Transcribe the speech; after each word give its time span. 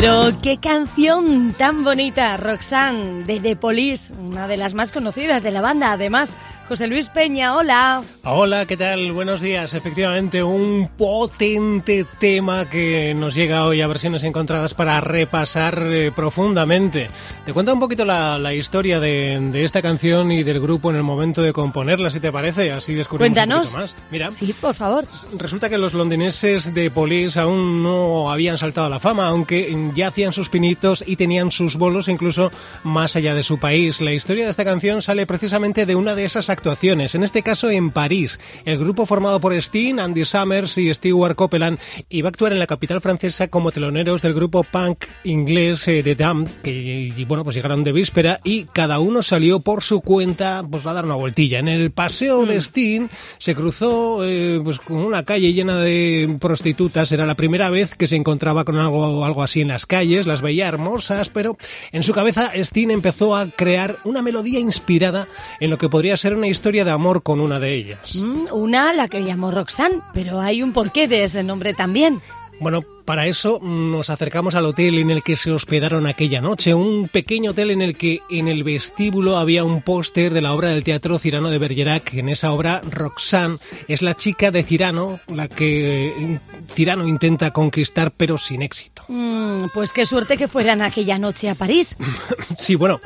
Pero 0.00 0.32
qué 0.40 0.56
canción 0.56 1.52
tan 1.52 1.84
bonita, 1.84 2.34
Roxanne, 2.38 3.24
de 3.24 3.38
The 3.38 3.54
Police, 3.54 4.10
una 4.14 4.48
de 4.48 4.56
las 4.56 4.72
más 4.72 4.92
conocidas 4.92 5.42
de 5.42 5.50
la 5.50 5.60
banda, 5.60 5.92
además 5.92 6.32
José 6.70 6.86
Luis 6.86 7.08
Peña, 7.08 7.56
hola. 7.56 8.00
Hola, 8.22 8.64
¿qué 8.64 8.76
tal? 8.76 9.10
Buenos 9.10 9.40
días. 9.40 9.74
Efectivamente, 9.74 10.44
un 10.44 10.88
potente 10.96 12.06
tema 12.20 12.64
que 12.70 13.12
nos 13.12 13.34
llega 13.34 13.66
hoy 13.66 13.80
a 13.80 13.88
versiones 13.88 14.22
encontradas 14.22 14.72
para 14.74 15.00
repasar 15.00 15.82
eh, 15.82 16.12
profundamente. 16.14 17.10
Te 17.44 17.52
cuento 17.52 17.74
un 17.74 17.80
poquito 17.80 18.04
la, 18.04 18.54
historia 18.54 19.00
de, 19.00 19.50
esta 19.64 19.82
canción 19.82 20.30
y 20.30 20.44
del 20.44 20.60
grupo 20.60 20.90
en 20.90 20.96
el 20.96 21.02
momento 21.02 21.42
de 21.42 21.52
componerla, 21.52 22.08
si 22.08 22.20
te 22.20 22.30
parece, 22.30 22.70
así 22.70 22.94
descubrimos 22.94 23.36
un 23.36 23.50
poquito 23.50 23.76
más. 23.76 23.96
Mira, 24.12 24.30
sí, 24.30 24.52
por 24.52 24.76
favor. 24.76 25.08
Resulta 25.38 25.68
que 25.68 25.76
los 25.76 25.92
londineses 25.92 26.72
de 26.72 26.88
Police 26.92 27.40
aún 27.40 27.82
no 27.82 28.30
habían 28.30 28.58
saltado 28.58 28.86
a 28.86 28.90
la 28.90 29.00
fama, 29.00 29.26
aunque 29.26 29.76
ya 29.96 30.06
hacían 30.06 30.32
sus 30.32 30.48
pinitos 30.48 31.02
y 31.04 31.16
tenían 31.16 31.50
sus 31.50 31.74
bolos 31.74 32.06
incluso 32.06 32.52
más 32.84 33.16
allá 33.16 33.34
de 33.34 33.42
su 33.42 33.58
país. 33.58 34.00
La 34.00 34.12
historia 34.12 34.44
de 34.44 34.52
esta 34.52 34.64
canción 34.64 35.02
sale 35.02 35.26
precisamente 35.26 35.84
de 35.84 35.96
una 35.96 36.14
de 36.14 36.26
esas 36.26 36.48
actuaciones, 36.60 37.14
en 37.14 37.24
este 37.24 37.42
caso 37.42 37.70
en 37.70 37.90
París. 37.90 38.38
El 38.66 38.76
grupo 38.76 39.06
formado 39.06 39.40
por 39.40 39.58
Steen, 39.62 39.98
Andy 39.98 40.26
Summers 40.26 40.76
y 40.76 40.92
Stewart 40.92 41.34
Copeland 41.34 41.78
iba 42.10 42.28
a 42.28 42.30
actuar 42.30 42.52
en 42.52 42.58
la 42.58 42.66
capital 42.66 43.00
francesa 43.00 43.48
como 43.48 43.72
teloneros 43.72 44.20
del 44.20 44.34
grupo 44.34 44.62
punk 44.62 45.06
inglés 45.24 45.86
de 45.86 46.00
eh, 46.00 46.14
Damned, 46.14 46.50
que 46.62 46.70
y, 47.16 47.24
bueno, 47.24 47.44
pues 47.44 47.56
llegaron 47.56 47.82
de 47.82 47.92
víspera 47.92 48.40
y 48.44 48.64
cada 48.64 48.98
uno 48.98 49.22
salió 49.22 49.60
por 49.60 49.82
su 49.82 50.02
cuenta, 50.02 50.62
pues 50.70 50.84
a 50.84 50.92
dar 50.92 51.06
una 51.06 51.14
vueltilla. 51.14 51.60
En 51.60 51.68
el 51.68 51.92
paseo 51.92 52.44
de 52.44 52.58
mm. 52.58 52.62
Steen 52.62 53.10
se 53.38 53.54
cruzó 53.54 54.22
eh, 54.22 54.60
pues 54.62 54.80
con 54.80 54.98
una 54.98 55.24
calle 55.24 55.54
llena 55.54 55.78
de 55.78 56.36
prostitutas, 56.38 57.10
era 57.10 57.24
la 57.24 57.36
primera 57.36 57.70
vez 57.70 57.94
que 57.94 58.06
se 58.06 58.16
encontraba 58.16 58.66
con 58.66 58.76
algo, 58.76 59.24
algo 59.24 59.42
así 59.42 59.62
en 59.62 59.68
las 59.68 59.86
calles, 59.86 60.26
las 60.26 60.42
veía 60.42 60.68
hermosas, 60.68 61.30
pero 61.30 61.56
en 61.92 62.02
su 62.02 62.12
cabeza 62.12 62.52
Steen 62.54 62.90
empezó 62.90 63.34
a 63.34 63.48
crear 63.50 63.96
una 64.04 64.20
melodía 64.20 64.60
inspirada 64.60 65.26
en 65.58 65.70
lo 65.70 65.78
que 65.78 65.88
podría 65.88 66.18
ser 66.18 66.34
una 66.34 66.49
historia 66.50 66.84
de 66.84 66.90
amor 66.90 67.22
con 67.22 67.40
una 67.40 67.58
de 67.58 67.74
ellas. 67.74 68.16
Mm, 68.16 68.46
una, 68.52 68.92
la 68.92 69.08
que 69.08 69.24
llamó 69.24 69.50
Roxanne, 69.50 70.00
pero 70.12 70.40
hay 70.40 70.62
un 70.62 70.72
porqué 70.72 71.08
de 71.08 71.24
ese 71.24 71.42
nombre 71.42 71.74
también. 71.74 72.20
Bueno, 72.60 72.84
para 73.06 73.26
eso 73.26 73.58
nos 73.62 74.10
acercamos 74.10 74.54
al 74.54 74.66
hotel 74.66 74.98
en 74.98 75.10
el 75.10 75.22
que 75.22 75.34
se 75.34 75.50
hospedaron 75.50 76.06
aquella 76.06 76.42
noche, 76.42 76.74
un 76.74 77.08
pequeño 77.08 77.52
hotel 77.52 77.70
en 77.70 77.80
el 77.80 77.96
que 77.96 78.20
en 78.28 78.48
el 78.48 78.64
vestíbulo 78.64 79.38
había 79.38 79.64
un 79.64 79.80
póster 79.80 80.34
de 80.34 80.42
la 80.42 80.52
obra 80.52 80.68
del 80.68 80.84
teatro 80.84 81.18
Cirano 81.18 81.48
de 81.48 81.56
Bergerac. 81.56 82.12
En 82.12 82.28
esa 82.28 82.52
obra, 82.52 82.82
Roxanne 82.90 83.56
es 83.88 84.02
la 84.02 84.14
chica 84.14 84.50
de 84.50 84.62
Cirano, 84.62 85.20
la 85.34 85.48
que 85.48 86.38
Cirano 86.74 87.08
intenta 87.08 87.50
conquistar 87.50 88.12
pero 88.14 88.36
sin 88.36 88.60
éxito. 88.60 89.04
Mm, 89.08 89.68
pues 89.72 89.94
qué 89.94 90.04
suerte 90.04 90.36
que 90.36 90.46
fueran 90.46 90.82
aquella 90.82 91.18
noche 91.18 91.48
a 91.48 91.54
París. 91.54 91.96
sí, 92.58 92.74
bueno. 92.74 93.00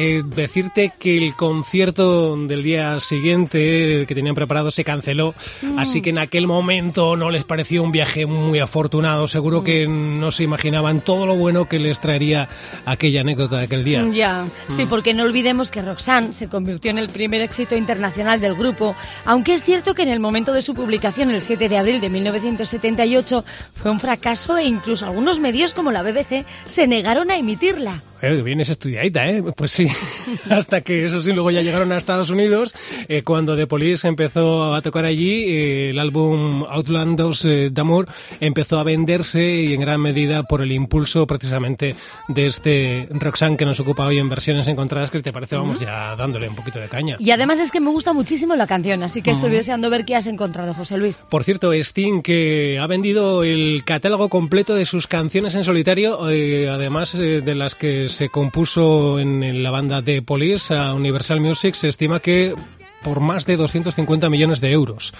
Eh, 0.00 0.22
decirte 0.24 0.92
que 0.96 1.16
el 1.16 1.34
concierto 1.34 2.36
del 2.36 2.62
día 2.62 3.00
siguiente 3.00 4.04
que 4.06 4.14
tenían 4.14 4.36
preparado 4.36 4.70
se 4.70 4.84
canceló, 4.84 5.34
mm. 5.60 5.76
así 5.76 6.02
que 6.02 6.10
en 6.10 6.18
aquel 6.18 6.46
momento 6.46 7.16
no 7.16 7.30
les 7.30 7.42
pareció 7.42 7.82
un 7.82 7.90
viaje 7.90 8.24
muy 8.24 8.60
afortunado. 8.60 9.26
Seguro 9.26 9.64
que 9.64 9.88
mm. 9.88 10.20
no 10.20 10.30
se 10.30 10.44
imaginaban 10.44 11.00
todo 11.00 11.26
lo 11.26 11.34
bueno 11.34 11.64
que 11.64 11.80
les 11.80 11.98
traería 11.98 12.48
aquella 12.86 13.22
anécdota 13.22 13.58
de 13.58 13.64
aquel 13.64 13.82
día. 13.82 14.06
Ya, 14.12 14.46
sí, 14.68 14.84
mm. 14.84 14.88
porque 14.88 15.14
no 15.14 15.24
olvidemos 15.24 15.72
que 15.72 15.82
Roxanne 15.82 16.32
se 16.32 16.48
convirtió 16.48 16.92
en 16.92 16.98
el 16.98 17.08
primer 17.08 17.40
éxito 17.40 17.76
internacional 17.76 18.40
del 18.40 18.54
grupo, 18.54 18.94
aunque 19.24 19.54
es 19.54 19.64
cierto 19.64 19.96
que 19.96 20.02
en 20.02 20.10
el 20.10 20.20
momento 20.20 20.52
de 20.52 20.62
su 20.62 20.76
publicación, 20.76 21.32
el 21.32 21.42
7 21.42 21.68
de 21.68 21.76
abril 21.76 22.00
de 22.00 22.08
1978, 22.08 23.44
fue 23.74 23.90
un 23.90 23.98
fracaso 23.98 24.56
e 24.56 24.64
incluso 24.64 25.06
algunos 25.06 25.40
medios 25.40 25.74
como 25.74 25.90
la 25.90 26.04
BBC 26.04 26.44
se 26.66 26.86
negaron 26.86 27.32
a 27.32 27.36
emitirla. 27.36 28.00
Eh, 28.20 28.42
vienes 28.42 28.68
estudiadita, 28.68 29.28
¿eh? 29.28 29.42
Pues 29.56 29.72
sí. 29.72 29.88
Hasta 30.50 30.80
que 30.80 31.06
eso 31.06 31.22
sí, 31.22 31.32
luego 31.32 31.50
ya 31.50 31.62
llegaron 31.62 31.92
a 31.92 31.96
Estados 31.96 32.30
Unidos. 32.30 32.74
Eh, 33.08 33.22
cuando 33.22 33.56
The 33.56 33.66
Police 33.66 34.06
empezó 34.08 34.74
a 34.74 34.82
tocar 34.82 35.04
allí, 35.04 35.44
eh, 35.44 35.90
el 35.90 35.98
álbum 35.98 36.64
Outlandos 36.68 37.44
eh, 37.44 37.70
d'Amour 37.72 38.08
empezó 38.40 38.78
a 38.78 38.84
venderse 38.84 39.62
y 39.62 39.74
en 39.74 39.80
gran 39.80 40.00
medida 40.00 40.42
por 40.42 40.62
el 40.62 40.72
impulso 40.72 41.26
precisamente 41.26 41.94
de 42.28 42.46
este 42.46 43.08
Roxanne 43.10 43.56
que 43.56 43.64
nos 43.64 43.80
ocupa 43.80 44.06
hoy 44.06 44.18
en 44.18 44.28
versiones 44.28 44.68
encontradas, 44.68 45.10
que 45.10 45.20
te 45.20 45.32
parece, 45.32 45.56
vamos 45.56 45.80
ya 45.80 46.16
dándole 46.16 46.48
un 46.48 46.56
poquito 46.56 46.78
de 46.78 46.88
caña. 46.88 47.16
Y 47.18 47.30
además 47.30 47.60
es 47.60 47.70
que 47.70 47.80
me 47.80 47.90
gusta 47.90 48.12
muchísimo 48.12 48.56
la 48.56 48.66
canción, 48.66 49.02
así 49.02 49.22
que 49.22 49.30
estoy 49.30 49.50
deseando 49.50 49.90
ver 49.90 50.04
qué 50.04 50.16
has 50.16 50.26
encontrado, 50.26 50.74
José 50.74 50.98
Luis. 50.98 51.24
Por 51.28 51.44
cierto, 51.44 51.72
Sting, 51.72 52.22
que 52.22 52.78
ha 52.80 52.86
vendido 52.86 53.44
el 53.44 53.82
catálogo 53.84 54.28
completo 54.28 54.74
de 54.74 54.86
sus 54.86 55.06
canciones 55.06 55.54
en 55.54 55.64
solitario, 55.64 56.22
además 56.22 57.16
de 57.16 57.54
las 57.54 57.74
que 57.74 58.07
se 58.08 58.28
compuso 58.28 59.18
en, 59.18 59.62
la 59.62 59.70
banda 59.70 60.02
de 60.02 60.22
Police 60.22 60.74
a 60.74 60.94
Universal 60.94 61.40
Music, 61.40 61.74
se 61.74 61.88
estima 61.88 62.20
que 62.20 62.54
por 63.02 63.20
más 63.20 63.46
de 63.46 63.56
250 63.56 64.28
millones 64.30 64.60
de 64.60 64.72
euros. 64.72 65.14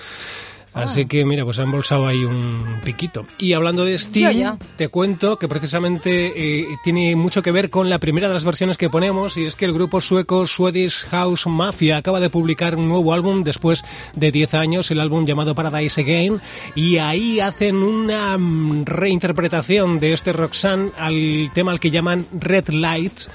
Así 0.79 1.07
que 1.07 1.25
mira, 1.25 1.45
pues 1.45 1.59
ha 1.59 1.63
embolsado 1.63 2.07
ahí 2.07 2.25
un 2.25 2.65
piquito. 2.85 3.27
Y 3.39 3.53
hablando 3.53 3.85
de 3.85 3.99
Steam, 3.99 4.59
te 4.77 4.89
cuento 4.89 5.39
que 5.39 5.49
precisamente 5.49 6.33
eh, 6.37 6.67
tiene 6.85 7.17
mucho 7.17 7.43
que 7.43 7.53
ver 7.53 7.71
con 7.71 7.91
la 7.91 7.99
primera 7.99 8.29
de 8.29 8.35
las 8.35 8.45
versiones 8.45 8.79
que 8.79 8.91
ponemos 8.91 9.37
y 9.37 9.45
es 9.45 9.57
que 9.57 9.65
el 9.65 9.73
grupo 9.73 10.01
sueco 10.01 10.47
Swedish 10.47 11.07
House 11.07 11.47
Mafia 11.47 11.97
acaba 11.97 12.21
de 12.21 12.31
publicar 12.31 12.77
un 12.77 12.89
nuevo 12.89 13.13
álbum 13.13 13.45
después 13.45 13.85
de 14.15 14.33
10 14.33 14.55
años, 14.55 14.91
el 14.91 15.01
álbum 15.01 15.27
llamado 15.27 15.55
Paradise 15.55 16.01
Again, 16.01 16.41
y 16.75 16.99
ahí 16.99 17.41
hacen 17.41 17.77
una 17.77 18.37
reinterpretación 18.85 20.01
de 20.01 20.13
este 20.13 20.33
Roxanne 20.33 20.91
al 20.99 21.51
tema 21.55 21.73
al 21.73 21.81
que 21.81 21.91
llaman 21.91 22.27
Red 22.33 22.69
Lights 22.69 23.31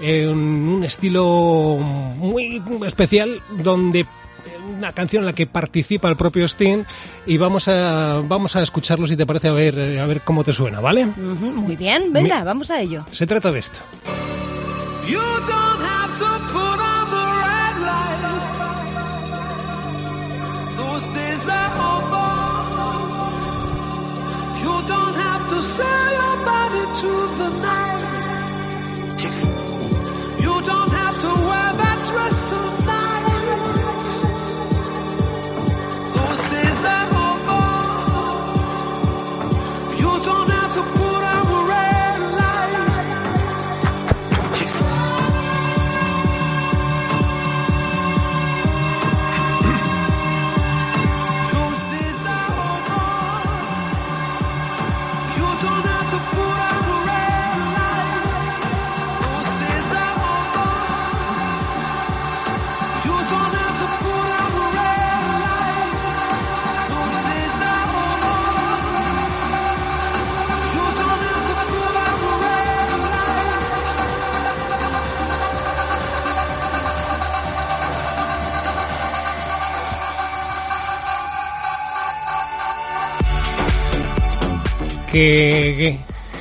en 0.00 0.28
un 0.28 0.84
estilo 0.84 1.78
muy 2.16 2.62
especial 2.86 3.40
donde 3.62 4.06
una 4.68 4.92
canción 4.92 5.22
en 5.22 5.26
la 5.26 5.32
que 5.32 5.46
participa 5.46 6.08
el 6.08 6.16
propio 6.16 6.44
Sting 6.46 6.84
y 7.26 7.36
vamos 7.36 7.68
a 7.68 8.22
vamos 8.26 8.56
a 8.56 8.62
escucharlo 8.62 9.06
si 9.06 9.16
te 9.16 9.26
parece 9.26 9.48
a 9.48 9.52
ver 9.52 9.98
a 9.98 10.06
ver 10.06 10.20
cómo 10.20 10.44
te 10.44 10.52
suena, 10.52 10.80
¿vale? 10.80 11.06
muy 11.06 11.76
bien, 11.76 12.12
venga, 12.12 12.44
vamos 12.44 12.70
a 12.70 12.80
ello. 12.80 13.04
Se 13.12 13.26
trata 13.26 13.50
de 13.52 13.58
esto. 13.58 13.80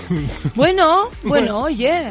Bueno, 0.55 1.09
bueno, 1.23 1.63
oye. 1.63 2.09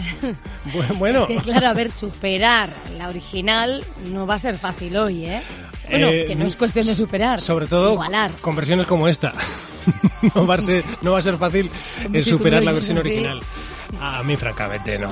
Bueno. 0.99 1.20
Es 1.20 1.26
que 1.29 1.37
claro, 1.37 1.69
a 1.69 1.73
ver, 1.73 1.91
superar 1.91 2.69
la 2.99 3.08
original 3.08 3.85
no 4.12 4.26
va 4.26 4.35
a 4.35 4.38
ser 4.38 4.58
fácil 4.58 4.97
hoy, 4.97 5.25
¿eh? 5.25 5.43
Bueno, 5.88 6.08
eh, 6.08 6.25
que 6.26 6.35
no 6.35 6.44
es 6.44 6.56
cuestión 6.56 6.87
de 6.87 6.94
superar. 6.94 7.41
Sobre 7.41 7.67
todo 7.67 7.99
con 8.41 8.56
versiones 8.56 8.87
como 8.87 9.08
esta. 9.08 9.32
no, 10.35 10.47
va 10.47 10.56
a 10.56 10.61
ser, 10.61 10.85
no 11.03 11.12
va 11.12 11.20
a 11.20 11.23
ser 11.23 11.37
fácil 11.37 11.70
superar 12.23 12.62
la 12.62 12.73
versión 12.73 12.99
original. 12.99 13.41
A 14.00 14.23
mí, 14.23 14.37
francamente, 14.37 14.99
no. 14.99 15.11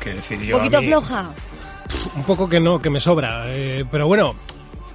¿Qué 0.00 0.14
decir 0.14 0.40
yo? 0.40 0.56
¿Un 0.56 0.62
poquito 0.62 0.82
floja? 0.82 1.30
Un 2.14 2.22
poco 2.22 2.48
que 2.48 2.60
no, 2.60 2.80
que 2.80 2.90
me 2.90 3.00
sobra. 3.00 3.44
Eh, 3.46 3.84
pero 3.90 4.06
bueno, 4.06 4.36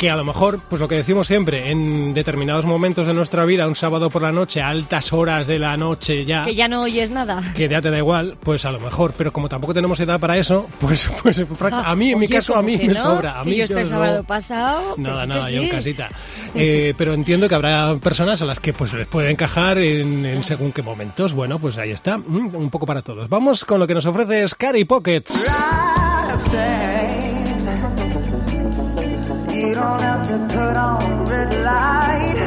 que 0.03 0.09
a 0.09 0.17
lo 0.17 0.25
mejor, 0.25 0.59
pues 0.67 0.81
lo 0.81 0.89
que 0.89 0.95
decimos 0.95 1.27
siempre, 1.27 1.71
en 1.71 2.13
determinados 2.13 2.65
momentos 2.65 3.07
de 3.07 3.13
nuestra 3.13 3.45
vida, 3.45 3.69
un 3.69 3.75
sábado 3.75 4.09
por 4.09 4.21
la 4.21 4.33
noche, 4.33 4.61
a 4.61 4.67
altas 4.67 5.13
horas 5.13 5.47
de 5.47 5.59
la 5.59 5.77
noche 5.77 6.25
ya... 6.25 6.43
Que 6.43 6.55
ya 6.55 6.67
no 6.67 6.81
oyes 6.81 7.09
nada. 7.09 7.53
Que 7.55 7.69
ya 7.69 7.81
te 7.81 7.89
da 7.89 7.99
igual, 7.99 8.35
pues 8.43 8.65
a 8.65 8.71
lo 8.73 8.81
mejor, 8.81 9.13
pero 9.17 9.31
como 9.31 9.47
tampoco 9.47 9.73
tenemos 9.73 9.97
edad 10.01 10.19
para 10.19 10.37
eso, 10.37 10.67
pues, 10.81 11.09
pues 11.21 11.41
a 11.71 11.95
mí, 11.95 12.11
en 12.11 12.19
mi 12.19 12.27
caso, 12.27 12.53
a 12.57 12.61
mí 12.61 12.77
me 12.85 12.93
sobra. 12.93 13.39
A 13.39 13.45
mí 13.45 13.55
yo 13.55 13.63
este 13.63 13.85
sábado 13.85 14.25
pasado... 14.25 14.95
Nada, 14.97 15.25
nada, 15.25 15.49
yo 15.49 15.61
en 15.61 15.69
casita. 15.69 16.09
Eh, 16.55 16.93
pero 16.95 17.15
entiendo 17.15 17.49
que 17.49 17.55
habrá 17.55 17.95
personas 17.95 18.39
a 18.43 18.45
las 18.45 18.59
que 18.59 18.73
pues 18.73 18.93
les 18.93 19.07
puede 19.07 19.31
encajar 19.31 19.79
en, 19.79 20.43
según 20.43 20.71
qué 20.71 20.83
momentos. 20.83 21.33
Bueno, 21.33 21.57
pues 21.57 21.79
ahí 21.79 21.89
está, 21.89 22.19
mm, 22.19 22.55
un 22.55 22.69
poco 22.69 22.85
para 22.85 23.01
todos. 23.01 23.27
Vamos 23.27 23.65
con 23.65 23.79
lo 23.79 23.87
que 23.87 23.95
nos 23.95 24.05
ofrece 24.05 24.47
Scary 24.47 24.85
Pockets. 24.85 25.51
You 29.73 29.79
don't 29.79 30.01
have 30.01 30.27
to 30.27 30.37
put 30.55 30.77
on 30.77 31.25
red 31.25 31.51
light. 31.65 32.42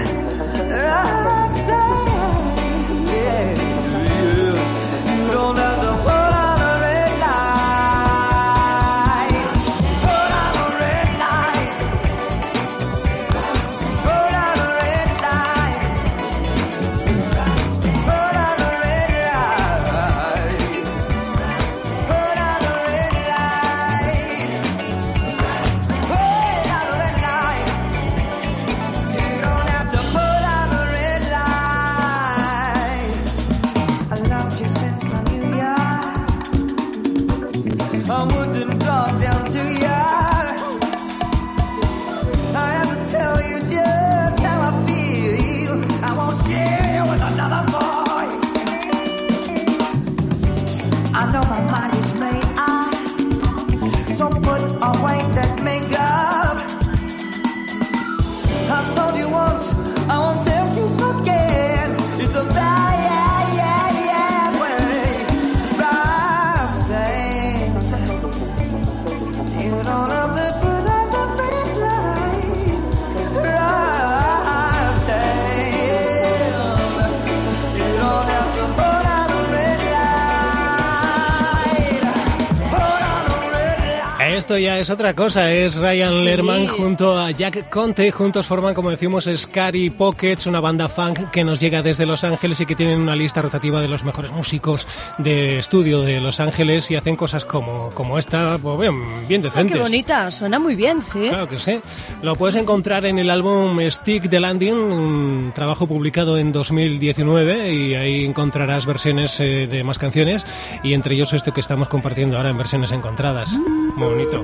Esto 84.29 84.59
ya 84.59 84.79
es 84.79 84.91
otra 84.91 85.15
cosa, 85.15 85.53
es 85.53 85.77
Ryan 85.77 86.25
Lerman 86.25 86.67
junto 86.67 87.19
a 87.19 87.31
Jack 87.31 87.69
Conte, 87.69 88.11
juntos 88.11 88.47
forman, 88.47 88.75
como 88.75 88.91
decimos, 88.91 89.29
Scary 89.35 89.91
Pockets, 89.91 90.47
una 90.47 90.61
banda 90.61 90.89
funk 90.89 91.31
que 91.31 91.45
nos 91.45 91.61
llega 91.61 91.83
desde 91.83 92.07
Los 92.07 92.25
Ángeles 92.25 92.61
y 92.61 92.67
que 92.67 92.75
tienen 92.75 93.01
una 93.01 93.15
lista 93.15 93.43
rotativa 93.43 93.81
de 93.81 93.89
los 93.89 94.05
mejores 94.05 94.33
músicos 94.33 94.89
de 95.19 95.59
estudio 95.59 96.01
de 96.03 96.21
Los 96.21 96.41
Ángeles 96.41 96.91
y 96.91 96.97
hacen 96.97 97.17
cosas 97.17 97.45
como, 97.45 97.91
como 97.91 98.19
esta, 98.19 98.59
pues 98.59 98.79
bien, 98.81 99.29
bien 99.29 99.43
decentes. 99.43 99.77
qué 99.77 99.83
bonita, 99.83 100.31
suena 100.31 100.59
muy 100.59 100.75
bien, 100.75 101.03
sí. 101.03 101.29
Claro 101.29 101.49
que 101.49 101.59
sí. 101.59 101.81
Lo 102.23 102.37
puedes 102.37 102.57
encontrar 102.57 103.07
en 103.07 103.19
el 103.19 103.31
álbum 103.31 103.79
Stick 103.91 104.29
the 104.29 104.41
Landing, 104.41 104.75
un 104.75 105.53
trabajo 105.55 105.87
publicado 105.87 106.39
en 106.39 106.53
2019 106.53 107.73
y 107.73 107.95
ahí 107.95 108.25
encontrarás 108.25 108.87
versiones 108.87 109.39
eh, 109.41 109.67
de 109.67 109.85
más 109.85 109.99
canciones 109.99 110.47
y 110.83 110.95
entre 110.95 111.15
ellos 111.15 111.33
esto 111.33 111.53
que 111.53 111.61
estamos 111.61 111.89
compartiendo 111.89 112.37
ahora 112.37 112.49
en 112.49 112.59
versiones 112.59 112.93
encontradas. 112.93 113.57
Muy 113.97 114.16
bonito. 114.17 114.43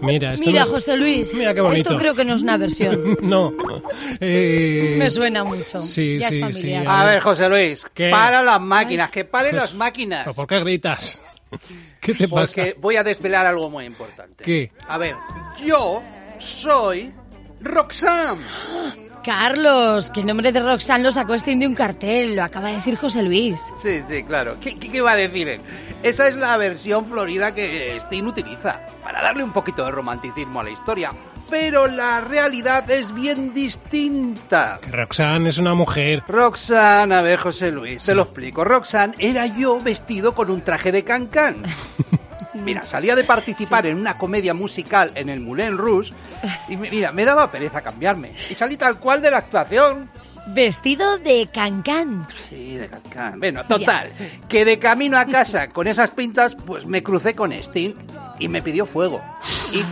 Mira, 0.00 0.32
esto 0.34 0.50
Mira 0.50 0.64
José 0.64 0.96
Luis. 0.96 1.34
Mira 1.34 1.54
qué 1.54 1.60
bonito. 1.60 1.90
Esto 1.90 2.00
creo 2.00 2.14
que 2.14 2.24
no 2.24 2.36
es 2.36 2.42
una 2.42 2.56
versión. 2.56 3.18
no. 3.22 3.52
Eh, 4.20 4.96
Me 4.98 5.10
suena 5.10 5.44
mucho. 5.44 5.80
Sí, 5.80 6.20
sí, 6.20 6.42
sí. 6.52 6.74
A 6.74 7.04
ver, 7.04 7.20
José 7.20 7.48
Luis, 7.48 7.84
para 8.10 8.42
las 8.42 8.60
máquinas, 8.60 9.10
que 9.10 9.24
paren 9.24 9.56
las 9.56 9.74
máquinas. 9.74 10.28
¿Por 10.34 10.46
qué 10.46 10.60
gritas? 10.60 11.22
¿Qué 12.00 12.14
te 12.14 12.28
pasa? 12.28 12.54
Porque 12.54 12.76
voy 12.78 12.96
a 12.96 13.04
desvelar 13.04 13.46
algo 13.46 13.68
muy 13.70 13.86
importante. 13.86 14.44
¿Qué? 14.44 14.70
A 14.88 14.98
ver, 14.98 15.14
yo 15.64 16.00
soy 16.38 17.12
Roxanne. 17.60 18.44
Carlos, 19.24 20.10
que 20.10 20.20
el 20.20 20.26
nombre 20.26 20.52
de 20.52 20.60
Roxanne 20.60 21.04
lo 21.04 21.12
sacó 21.12 21.34
Sting 21.34 21.58
de 21.58 21.66
un 21.66 21.74
cartel, 21.74 22.36
lo 22.36 22.44
acaba 22.44 22.68
de 22.68 22.76
decir 22.76 22.96
José 22.96 23.22
Luis. 23.22 23.60
Sí, 23.82 24.00
sí, 24.08 24.22
claro. 24.22 24.56
¿Qué, 24.60 24.78
qué, 24.78 25.00
va 25.02 25.12
a 25.12 25.16
decir 25.16 25.48
él? 25.48 25.60
Esa 26.02 26.28
es 26.28 26.36
la 26.36 26.56
versión 26.56 27.04
florida 27.04 27.54
que 27.54 27.96
Sting 27.96 28.24
utiliza 28.24 28.80
para 29.08 29.22
darle 29.22 29.42
un 29.42 29.52
poquito 29.52 29.86
de 29.86 29.90
romanticismo 29.90 30.60
a 30.60 30.64
la 30.64 30.68
historia. 30.68 31.12
Pero 31.48 31.86
la 31.86 32.20
realidad 32.20 32.90
es 32.90 33.14
bien 33.14 33.54
distinta. 33.54 34.80
Roxanne 34.90 35.48
es 35.48 35.56
una 35.56 35.72
mujer. 35.72 36.22
Roxanne, 36.28 37.14
a 37.14 37.22
ver, 37.22 37.38
José 37.38 37.72
Luis, 37.72 38.04
te 38.04 38.14
lo 38.14 38.24
explico. 38.24 38.64
Roxanne 38.64 39.14
era 39.18 39.46
yo 39.46 39.80
vestido 39.80 40.34
con 40.34 40.50
un 40.50 40.60
traje 40.60 40.92
de 40.92 41.04
cancán. 41.04 41.56
Mira, 42.52 42.84
salía 42.84 43.16
de 43.16 43.24
participar 43.24 43.86
en 43.86 43.96
una 43.96 44.18
comedia 44.18 44.52
musical 44.52 45.10
en 45.14 45.30
el 45.30 45.40
Moulin 45.40 45.78
Rouge 45.78 46.12
y 46.68 46.76
mira, 46.76 47.12
me 47.12 47.24
daba 47.24 47.50
pereza 47.50 47.80
cambiarme. 47.80 48.32
Y 48.50 48.54
salí 48.56 48.76
tal 48.76 48.98
cual 48.98 49.22
de 49.22 49.30
la 49.30 49.38
actuación. 49.38 50.10
Vestido 50.54 51.18
de 51.18 51.48
cancán. 51.52 52.26
Sí, 52.48 52.76
de 52.76 52.88
cancán. 52.88 53.38
Bueno, 53.38 53.64
total, 53.64 54.10
que 54.48 54.64
de 54.64 54.78
camino 54.78 55.18
a 55.18 55.26
casa 55.26 55.68
con 55.68 55.86
esas 55.86 56.10
pintas, 56.10 56.54
pues 56.54 56.86
me 56.86 57.02
crucé 57.02 57.34
con 57.34 57.52
Sting 57.52 57.94
y 58.38 58.48
me 58.48 58.62
pidió 58.62 58.86
fuego. 58.86 59.20
Y 59.72 59.82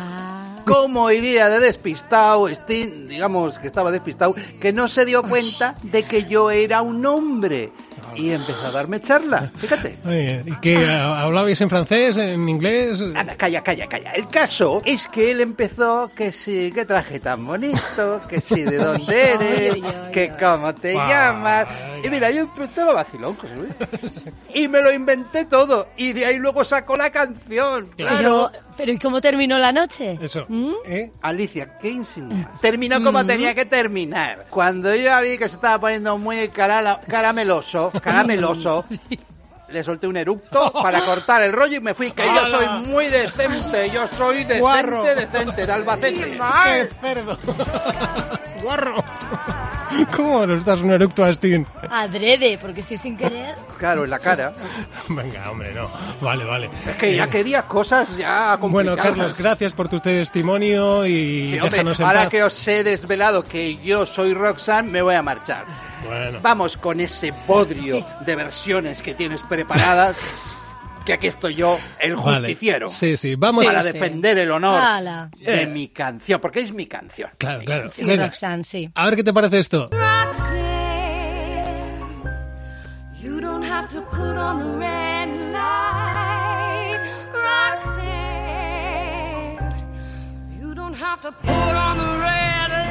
cómo 0.65 1.11
iría 1.11 1.49
de 1.49 1.61
despistado, 1.61 2.49
Sting, 2.49 3.07
digamos 3.07 3.59
que 3.59 3.67
estaba 3.67 3.91
despistado, 3.91 4.35
que 4.61 4.73
no 4.73 4.89
se 4.89 5.05
dio 5.05 5.23
cuenta 5.23 5.75
de 5.83 6.05
que 6.05 6.25
yo 6.25 6.51
era 6.51 6.83
un 6.83 7.05
hombre 7.07 7.71
y 8.15 8.31
empezó 8.31 8.67
a 8.67 8.71
darme 8.71 9.01
charla. 9.01 9.51
Fíjate. 9.59 9.99
Oye, 10.07 10.43
¿Y 10.47 10.53
qué? 10.61 10.87
¿Hablabais 10.87 11.61
en 11.61 11.71
francés, 11.71 12.17
en 12.17 12.49
inglés? 12.49 13.03
Ana, 13.15 13.35
calla, 13.35 13.63
calla, 13.63 13.89
calla. 13.89 14.13
El 14.13 14.29
caso 14.29 14.83
es 14.85 15.09
que 15.09 15.31
él 15.31 15.41
empezó 15.41 16.09
que 16.15 16.33
sí, 16.33 16.71
qué 16.75 16.85
traje 16.85 17.21
tan 17.21 17.45
bonito, 17.47 18.21
que 18.29 18.41
sí, 18.41 18.63
de 18.63 18.77
dónde 18.85 19.33
eres, 19.33 19.77
que 20.13 20.33
cómo 20.39 20.75
te 20.75 20.95
llamas. 20.95 21.67
Y 22.03 22.09
mira, 22.09 22.31
yo 22.31 22.49
estaba 22.63 22.93
vacilón, 22.93 23.37
José 23.37 23.57
Luis. 23.57 24.27
Y 24.55 24.69
me 24.69 24.81
lo 24.81 24.93
inventé 24.93 25.45
todo. 25.45 25.89
Y 25.97 26.13
de 26.13 26.25
ahí 26.25 26.39
luego 26.39 26.65
sacó 26.65 26.97
la 26.97 27.11
canción. 27.11 27.91
Claro. 27.97 28.17
Pero, 28.17 28.51
pero 28.77 28.93
¿y 28.93 28.99
cómo 28.99 29.21
terminó 29.21 29.59
la 29.59 29.73
noche? 29.73 30.19
Eso. 30.21 30.45
¿Mm? 30.49 30.73
¿Eh? 30.87 31.13
Alicia, 31.23 31.79
¿qué 31.79 31.89
insinúas? 31.91 32.47
Terminó 32.61 33.03
como 33.03 33.25
tenía 33.27 33.55
que 33.55 33.65
terminar. 33.65 34.47
Cuando 34.51 34.95
yo 34.95 35.21
vi 35.23 35.39
que 35.39 35.49
se 35.49 35.57
estaba 35.57 35.81
poniendo 35.81 36.17
muy 36.19 36.49
carala- 36.49 37.01
carameloso, 37.09 37.91
carameloso, 38.03 38.85
le 39.69 39.83
solté 39.83 40.07
un 40.07 40.17
eructo 40.17 40.73
para 40.73 41.01
cortar 41.05 41.43
el 41.43 41.53
rollo 41.53 41.77
y 41.77 41.81
me 41.81 41.93
fui, 41.95 42.13
que 42.13 42.23
yo 42.25 42.31
¡Hala! 42.31 42.51
soy 42.51 42.87
muy 42.87 43.07
decente, 43.09 43.91
yo 43.91 44.07
soy 44.17 44.37
decente, 44.39 44.61
Guarro. 44.61 45.03
decente, 45.03 45.67
de 45.67 45.73
Albacete. 45.73 46.39
¡Qué 46.65 46.89
cerdo! 47.01 47.37
¡Guarro! 48.63 49.03
¿Cómo 50.17 50.47
nos 50.47 50.65
das 50.65 50.81
un 50.81 50.91
eructo 50.91 51.25
a? 51.25 51.67
Adrede, 51.91 52.59
porque 52.61 52.83
si 52.83 52.97
sin 52.97 53.17
querer. 53.17 53.55
Claro, 53.79 54.05
en 54.05 54.11
la 54.11 54.19
cara. 54.19 54.53
Venga, 55.09 55.51
hombre, 55.51 55.73
no. 55.75 55.89
Vale, 56.21 56.45
vale. 56.45 56.71
Es 56.89 56.97
que 56.97 57.15
ya 57.15 57.29
quería 57.29 57.63
cosas 57.63 58.17
ya 58.17 58.57
Bueno, 58.57 58.93
complicadas. 58.93 59.05
Carlos, 59.05 59.35
gracias 59.39 59.73
por 59.73 59.89
tu 59.89 59.99
testimonio 60.01 61.07
y 61.07 61.51
Sí, 61.51 61.55
hombre, 61.59 61.71
déjanos 61.71 62.01
en 62.01 62.07
ahora 62.07 62.21
paz. 62.23 62.29
que 62.31 62.43
os 62.43 62.69
he 62.69 62.85
desvelado 62.85 63.45
que 63.45 63.77
yo 63.79 64.07
soy 64.07 64.35
Roxanne, 64.35 64.91
me 64.91 65.03
voy 65.03 65.15
a 65.15 65.23
marchar. 65.23 65.65
Bueno. 66.07 66.39
Vamos 66.43 66.77
con 66.77 67.01
ese 67.01 67.33
bodrio 67.47 68.05
de 68.25 68.37
versiones 68.37 69.03
que 69.03 69.15
tienes 69.15 69.43
preparadas, 69.43 70.17
que 71.07 71.13
aquí 71.15 71.29
estoy 71.29 71.55
yo, 71.55 71.79
el 72.01 72.17
Vale. 72.17 72.41
justiciero, 72.49 72.89
Sí, 72.89 73.17
sí, 73.17 73.37
vamos 73.37 73.65
para 73.65 73.81
a... 73.81 73.83
Sí. 73.85 73.93
defender 73.93 74.37
el 74.39 74.51
honor 74.51 74.79
Hala. 74.83 75.31
de 75.39 75.63
Eh. 75.63 75.67
mi 75.67 75.89
canción, 75.89 76.41
porque 76.41 76.61
es 76.61 76.73
mi 76.73 76.87
canción. 76.87 77.31
Claro, 77.39 77.63
claro. 77.65 77.89
Sí, 77.89 78.05
Venga. 78.05 78.27
Roxanne, 78.27 78.65
sí. 78.65 78.91
A 78.95 79.05
ver 79.07 79.17
qué 79.17 79.23
te 79.25 79.33
parece 79.33 79.59
esto. 79.61 79.89
You 83.23 83.41
don't 83.41 83.63
have 83.65 83.89
to 83.89 84.01
put 84.03 84.37
on 84.37 84.59
the 84.59 84.79
red 84.79 85.29
light, 85.53 87.01
Roxanne. 88.47 89.59
You 90.61 90.75
don't 90.75 90.95
have 90.95 91.21
to 91.23 91.33
put 91.33 91.51
on 91.51 91.99
the 91.99 92.05
red 92.21 92.71
light. 92.71 92.86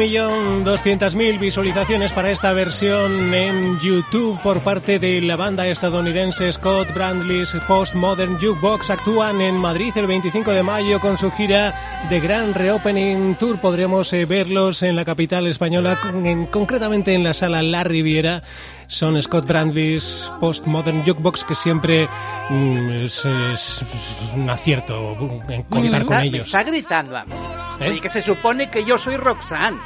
1.200.000 0.00 1.38
visualizaciones 1.38 2.10
para 2.12 2.30
esta 2.30 2.54
versión 2.54 3.34
en 3.34 3.78
YouTube 3.80 4.40
por 4.40 4.60
parte 4.60 4.98
de 4.98 5.20
la 5.20 5.36
banda 5.36 5.68
estadounidense 5.68 6.50
Scott 6.54 6.94
Brandley's 6.94 7.54
Postmodern 7.68 8.38
Jukebox. 8.38 8.88
Actúan 8.88 9.42
en 9.42 9.56
Madrid 9.56 9.92
el 9.96 10.06
25 10.06 10.52
de 10.52 10.62
mayo 10.62 11.00
con 11.00 11.18
su 11.18 11.30
gira 11.30 11.74
de 12.08 12.18
Gran 12.18 12.54
Reopening 12.54 13.34
Tour. 13.34 13.58
Podremos 13.58 14.10
eh, 14.14 14.24
verlos 14.24 14.82
en 14.82 14.96
la 14.96 15.04
capital 15.04 15.46
española, 15.46 16.00
con, 16.00 16.24
en, 16.24 16.46
concretamente 16.46 17.12
en 17.12 17.22
la 17.22 17.34
sala 17.34 17.60
La 17.60 17.84
Riviera 17.84 18.42
son 18.86 19.20
Scott 19.20 19.46
Brandley's 19.46 20.32
Postmodern 20.40 21.04
Jukebox 21.04 21.44
que 21.44 21.54
siempre 21.54 22.08
mm, 22.48 23.04
es, 23.04 23.26
es, 23.26 23.82
es, 23.82 24.32
un 24.34 24.48
acierto 24.48 25.44
en 25.46 25.62
contar 25.64 26.06
con 26.06 26.16
ellos. 26.20 26.46
Está 26.46 26.62
gritando 26.62 27.18
a 27.18 27.26
mí. 27.26 27.34
¿Eh? 27.80 27.88
Oye, 27.88 28.00
que 28.00 28.08
se 28.10 28.22
supone 28.22 28.70
que 28.70 28.84
yo 28.84 28.98
soy 28.98 29.16
Roxanne. 29.16 29.78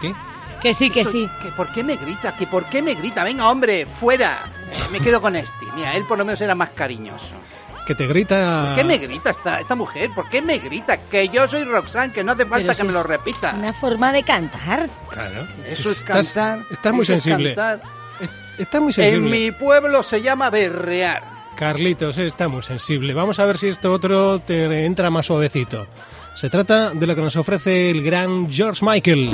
¿Qué? 0.00 0.14
Que 0.62 0.74
sí, 0.74 0.90
que 0.90 1.00
Eso- 1.00 1.10
sí. 1.12 1.28
¿Que 1.42 1.48
¿Por 1.50 1.72
qué 1.72 1.82
me 1.82 1.96
grita? 1.96 2.36
¿Que 2.36 2.46
por 2.46 2.64
qué 2.66 2.82
me 2.82 2.94
grita? 2.94 3.24
Venga, 3.24 3.48
hombre, 3.50 3.86
fuera. 3.86 4.42
Eh, 4.72 4.76
me 4.92 5.00
quedo 5.00 5.20
con 5.20 5.34
este. 5.36 5.52
Mira, 5.74 5.94
él 5.96 6.04
por 6.04 6.18
lo 6.18 6.24
menos 6.24 6.40
era 6.40 6.54
más 6.54 6.70
cariñoso. 6.70 7.34
Que 7.86 7.94
te 7.94 8.06
grita... 8.06 8.66
¿Por 8.68 8.76
qué 8.76 8.84
me 8.84 8.98
grita 8.98 9.30
esta, 9.30 9.58
esta 9.58 9.74
mujer? 9.74 10.10
¿Por 10.14 10.28
qué 10.28 10.42
me 10.42 10.58
grita? 10.58 10.98
Que 10.98 11.28
yo 11.30 11.48
soy 11.48 11.64
Roxanne, 11.64 12.12
que 12.12 12.22
no 12.22 12.32
hace 12.32 12.44
falta 12.44 12.68
Pero 12.68 12.76
que 12.78 12.84
me 12.84 12.92
lo 12.92 13.00
es 13.00 13.06
repita. 13.06 13.54
Una 13.58 13.72
forma 13.72 14.12
de 14.12 14.22
cantar. 14.22 14.88
Claro. 15.08 15.46
Eso 15.66 15.90
es 15.90 15.98
Estás- 16.04 16.32
cantar. 16.34 16.66
Estás 16.70 16.92
muy 16.92 17.02
es 17.02 17.06
sensible. 17.08 17.56
Está 18.58 18.80
muy 18.80 18.88
En 18.88 18.92
sensible. 18.92 19.30
mi 19.30 19.50
pueblo 19.52 20.02
se 20.02 20.20
llama 20.20 20.50
berrear. 20.50 21.22
Carlitos, 21.56 22.18
está 22.18 22.48
muy 22.48 22.62
sensible. 22.62 23.12
Vamos 23.14 23.40
a 23.40 23.46
ver 23.46 23.56
si 23.58 23.68
esto 23.68 23.90
otro 23.92 24.38
te 24.40 24.84
entra 24.84 25.10
más 25.10 25.26
suavecito. 25.26 25.86
Se 26.34 26.48
trata 26.48 26.94
de 26.94 27.06
lo 27.06 27.14
que 27.14 27.20
nos 27.20 27.36
ofrece 27.36 27.90
el 27.90 28.02
gran 28.02 28.50
George 28.50 28.84
Michael. 28.84 29.30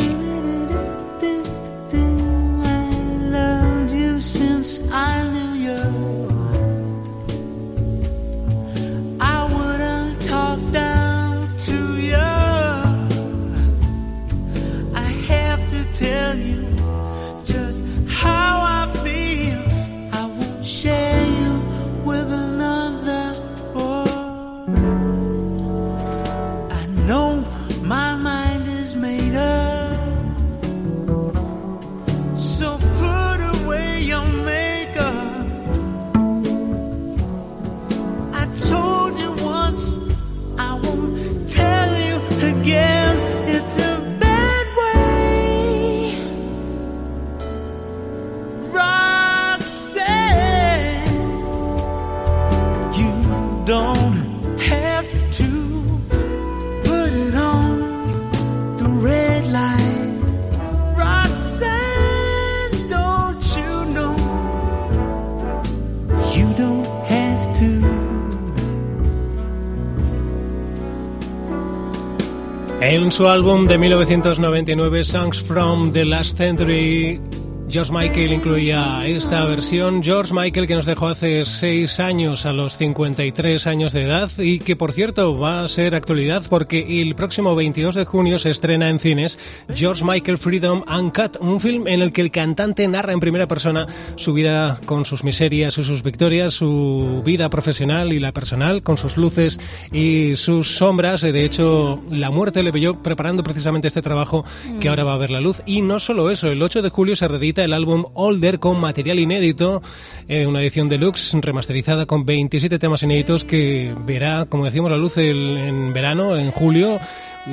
En 73.06 73.12
su 73.12 73.28
álbum 73.28 73.68
de 73.68 73.78
1999, 73.78 75.04
Songs 75.04 75.40
from 75.40 75.92
the 75.92 76.04
Last 76.04 76.38
Century, 76.38 77.20
George 77.68 77.92
Michael 77.92 78.32
incluía 78.32 79.04
esta 79.06 79.44
versión. 79.44 80.00
George 80.02 80.32
Michael 80.32 80.68
que 80.68 80.76
nos 80.76 80.86
dejó 80.86 81.08
hace 81.08 81.44
seis 81.44 81.98
años 81.98 82.46
a 82.46 82.52
los 82.52 82.76
53 82.76 83.66
años 83.66 83.92
de 83.92 84.02
edad 84.02 84.30
y 84.38 84.60
que 84.60 84.76
por 84.76 84.92
cierto 84.92 85.36
va 85.36 85.62
a 85.62 85.68
ser 85.68 85.96
actualidad 85.96 86.44
porque 86.48 87.02
el 87.02 87.16
próximo 87.16 87.56
22 87.56 87.96
de 87.96 88.04
junio 88.04 88.38
se 88.38 88.50
estrena 88.50 88.88
en 88.88 89.00
cines 89.00 89.38
George 89.74 90.04
Michael 90.04 90.38
Freedom 90.38 90.84
Uncut, 90.88 91.38
un 91.40 91.60
film 91.60 91.88
en 91.88 92.02
el 92.02 92.12
que 92.12 92.20
el 92.20 92.30
cantante 92.30 92.86
narra 92.86 93.12
en 93.12 93.20
primera 93.20 93.48
persona 93.48 93.86
su 94.14 94.32
vida 94.32 94.78
con 94.86 95.04
sus 95.04 95.24
miserias 95.24 95.76
y 95.76 95.82
sus 95.82 96.04
victorias, 96.04 96.54
su 96.54 97.22
vida 97.24 97.50
profesional 97.50 98.12
y 98.12 98.20
la 98.20 98.32
personal, 98.32 98.84
con 98.84 98.96
sus 98.96 99.16
luces 99.16 99.58
y 99.90 100.36
sus 100.36 100.76
sombras. 100.76 101.22
De 101.22 101.44
hecho, 101.44 102.00
la 102.10 102.30
muerte 102.30 102.62
le 102.62 102.72
pilló 102.72 103.02
preparando 103.02 103.42
precisamente 103.42 103.88
este 103.88 104.02
trabajo 104.02 104.44
que 104.80 104.88
ahora 104.88 105.02
va 105.02 105.14
a 105.14 105.18
ver 105.18 105.30
la 105.30 105.40
luz. 105.40 105.62
Y 105.66 105.82
no 105.82 105.98
solo 105.98 106.30
eso, 106.30 106.48
el 106.48 106.62
8 106.62 106.82
de 106.82 106.90
julio 106.90 107.16
se 107.16 107.26
el 107.64 107.72
álbum 107.72 108.04
Older 108.14 108.58
con 108.58 108.80
material 108.80 109.18
inédito, 109.18 109.82
eh, 110.28 110.46
una 110.46 110.60
edición 110.62 110.88
deluxe 110.88 111.34
remasterizada 111.40 112.06
con 112.06 112.24
27 112.24 112.78
temas 112.78 113.02
inéditos 113.02 113.44
que 113.44 113.94
verá, 114.06 114.46
como 114.46 114.64
decíamos, 114.64 114.90
la 114.90 114.96
luz 114.98 115.16
el- 115.18 115.56
en 115.58 115.92
verano, 115.92 116.36
en 116.36 116.50
julio. 116.50 116.98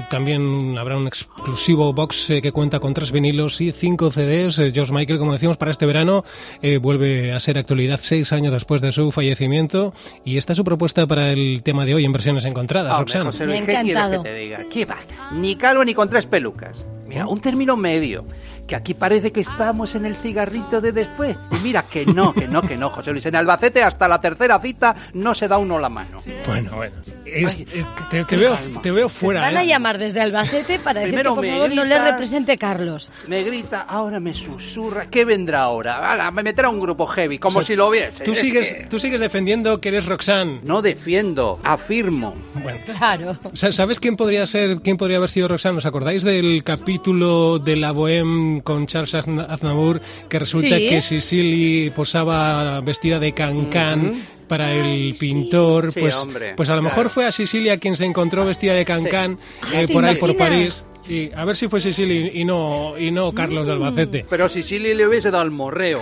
También 0.10 0.76
habrá 0.80 0.98
un 0.98 1.06
exclusivo 1.06 1.94
box 1.94 2.32
eh, 2.32 2.42
que 2.42 2.52
cuenta 2.52 2.80
con 2.80 2.96
tres 2.96 3.12
vinilos 3.12 3.62
y 3.62 3.72
cinco 3.72 4.10
CDs. 4.10 4.58
Eh, 4.58 4.72
George 4.74 4.92
Michael, 4.92 5.20
como 5.20 5.34
decíamos, 5.34 5.58
para 5.58 5.70
este 5.70 5.86
verano 5.86 6.26
eh, 6.64 6.78
vuelve 6.78 7.32
a 7.32 7.40
ser 7.40 7.60
actualidad 7.60 8.00
seis 8.02 8.34
años 8.34 8.52
después 8.52 8.82
de 8.82 8.92
su 8.92 9.12
fallecimiento. 9.12 9.94
Y 10.26 10.38
esta 10.38 10.54
es 10.54 10.58
su 10.58 10.64
propuesta 10.64 11.06
para 11.06 11.32
el 11.32 11.62
tema 11.62 11.86
de 11.86 11.94
hoy 11.94 12.06
en 12.06 12.12
versiones 12.12 12.44
encontradas. 12.46 12.90
Hombre, 12.92 13.02
Roxanne. 13.04 13.26
José 13.26 13.46
Luis, 13.46 13.60
¿qué 13.60 13.66
quieres 13.66 13.84
que 13.84 13.92
encantado. 13.92 14.24
te 14.24 14.34
diga? 14.36 14.60
¿Qué 14.74 14.86
va? 14.86 14.98
Ni 15.34 15.56
calvo 15.56 15.86
ni 15.86 15.94
con 15.94 16.10
tres 16.10 16.26
pelucas. 16.26 16.76
Mira, 17.08 17.28
un 17.28 17.40
término 17.40 17.78
medio. 17.78 18.26
Que 18.68 18.76
aquí 18.78 18.94
parece 18.94 19.32
que 19.34 19.42
estamos 19.42 19.94
en 19.94 20.06
el 20.06 20.16
cigarrito 20.16 20.80
de 20.80 20.94
después. 20.94 21.36
Y 21.52 21.56
mira, 21.64 21.84
que 21.84 22.06
no, 22.06 22.34
que 22.34 22.48
no, 22.48 22.62
que 22.62 22.78
no, 22.78 22.90
José 22.90 23.12
Luis. 23.12 23.26
En 23.26 23.36
Albacete 23.36 23.84
hasta 23.84 24.08
la 24.08 24.22
tercera 24.22 24.58
cita 24.60 24.96
no 25.14 25.36
se 25.36 25.50
da 25.50 25.58
uno 25.58 25.78
la 25.80 25.90
mano. 25.90 26.18
Bueno, 26.48 26.72
bueno. 26.78 26.96
Es- 27.26 27.56
Ay, 27.58 27.68
es- 27.74 27.88
te, 28.10 28.24
te 28.24 28.38
veo, 28.38 28.58
te 28.82 28.92
veo 28.92 29.10
fuera. 29.10 29.42
Van 29.42 29.58
a 29.58 29.64
¿eh? 29.64 29.68
llamar 29.68 29.98
desde 29.98 30.22
Albacete 30.22 30.80
para 30.80 31.02
decir 31.02 31.18
que 31.18 31.24
por 31.26 31.42
me 31.42 31.52
favor 31.52 31.74
no 31.76 31.84
le 31.84 32.00
represente 32.12 32.58
Carlos. 32.58 33.10
Me 33.28 33.44
grita, 33.44 33.82
ahora 33.82 34.20
me 34.22 34.34
susurra. 34.34 35.08
¿Qué 35.10 35.26
vendrá 35.26 35.64
ahora? 35.64 36.12
Ahora, 36.12 36.32
me 36.32 36.42
meterá 36.44 36.70
un 36.70 36.80
grupo 36.80 37.06
heavy, 37.08 37.40
como 37.40 37.60
O 37.60 37.62
sea, 37.62 37.68
si 37.68 37.76
lo 37.76 37.90
viese. 37.90 38.24
Tú 38.24 38.32
Es 38.32 38.40
sigues, 38.40 38.74
que 38.74 38.86
tú 38.86 38.98
sigues 38.98 39.20
defendiendo 39.20 39.82
que 39.82 39.90
eres 39.90 40.06
Roxanne. 40.06 40.62
No 40.64 40.82
defiendo, 40.82 41.60
afirmo. 41.66 42.34
Bueno. 42.62 42.80
Claro. 42.98 43.38
Sa- 43.54 43.74
¿Sabes 43.74 44.00
quién 44.00 44.16
podría 44.16 44.48
ser, 44.48 44.78
quién 44.82 44.96
podría 44.96 45.18
haber 45.18 45.30
sido 45.30 45.48
Roxanne? 45.50 45.80
¿Os 45.80 45.86
acordáis 45.86 46.24
del 46.24 46.64
capítulo 46.64 47.60
de 47.60 47.76
la 47.76 47.92
Bohème 47.94 48.53
con 48.62 48.86
Charles 48.88 49.14
Azna- 49.16 49.46
Aznavour 49.50 50.02
que 50.30 50.40
resulta 50.40 50.78
Sí. 50.78 50.88
que 50.88 51.02
Sicily 51.02 51.92
posaba 51.96 52.80
vestida 52.82 53.20
de 53.20 53.34
cancán 53.34 54.16
para 54.48 54.72
el 54.74 55.16
pintor? 55.20 55.92
Sí, 55.92 56.02
pues, 56.02 56.16
hombre, 56.16 56.54
pues 56.56 56.70
a 56.70 56.76
lo 56.76 56.82
claro. 56.82 56.96
mejor 56.96 57.10
fue 57.12 57.26
a 57.26 57.32
Sicilia 57.32 57.78
quien 57.78 57.96
se 57.98 58.06
encontró 58.06 58.46
vestida 58.46 58.74
de 58.74 58.86
cancán 58.86 59.40
Ah, 59.62 59.82
eh, 59.82 59.88
¿te 59.88 59.94
por 59.94 60.06
ahí 60.06 60.16
por? 60.18 60.36
París. 60.38 60.86
Y 61.08 61.32
a 61.34 61.44
ver 61.44 61.58
si 61.58 61.68
fue 61.68 61.82
Sicily 61.82 62.32
y 62.34 62.46
no 62.46 62.98
y 62.98 63.12
no 63.12 63.34
Carlos 63.34 63.68
de 63.68 63.74
Albacete. 63.74 64.26
Pero 64.30 64.48
si 64.48 64.64
Silly 64.64 64.94
le 64.94 65.06
hubiese 65.06 65.32
dado 65.32 65.44
el 65.44 65.52
morreo. 65.52 66.00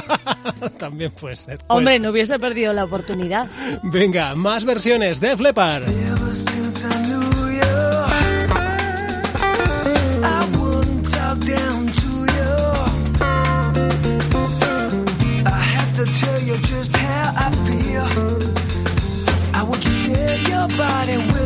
También 0.78 1.12
puede 1.12 1.36
ser. 1.36 1.60
Hombre, 1.66 1.98
no 1.98 2.10
hubiese 2.10 2.38
perdido 2.38 2.72
la 2.72 2.84
oportunidad. 2.84 3.50
Venga, 3.82 4.34
más 4.34 4.64
versiones 4.64 5.20
de 5.20 5.36
Flepar. 5.36 5.84
Everybody 20.76 21.16
will 21.32 21.43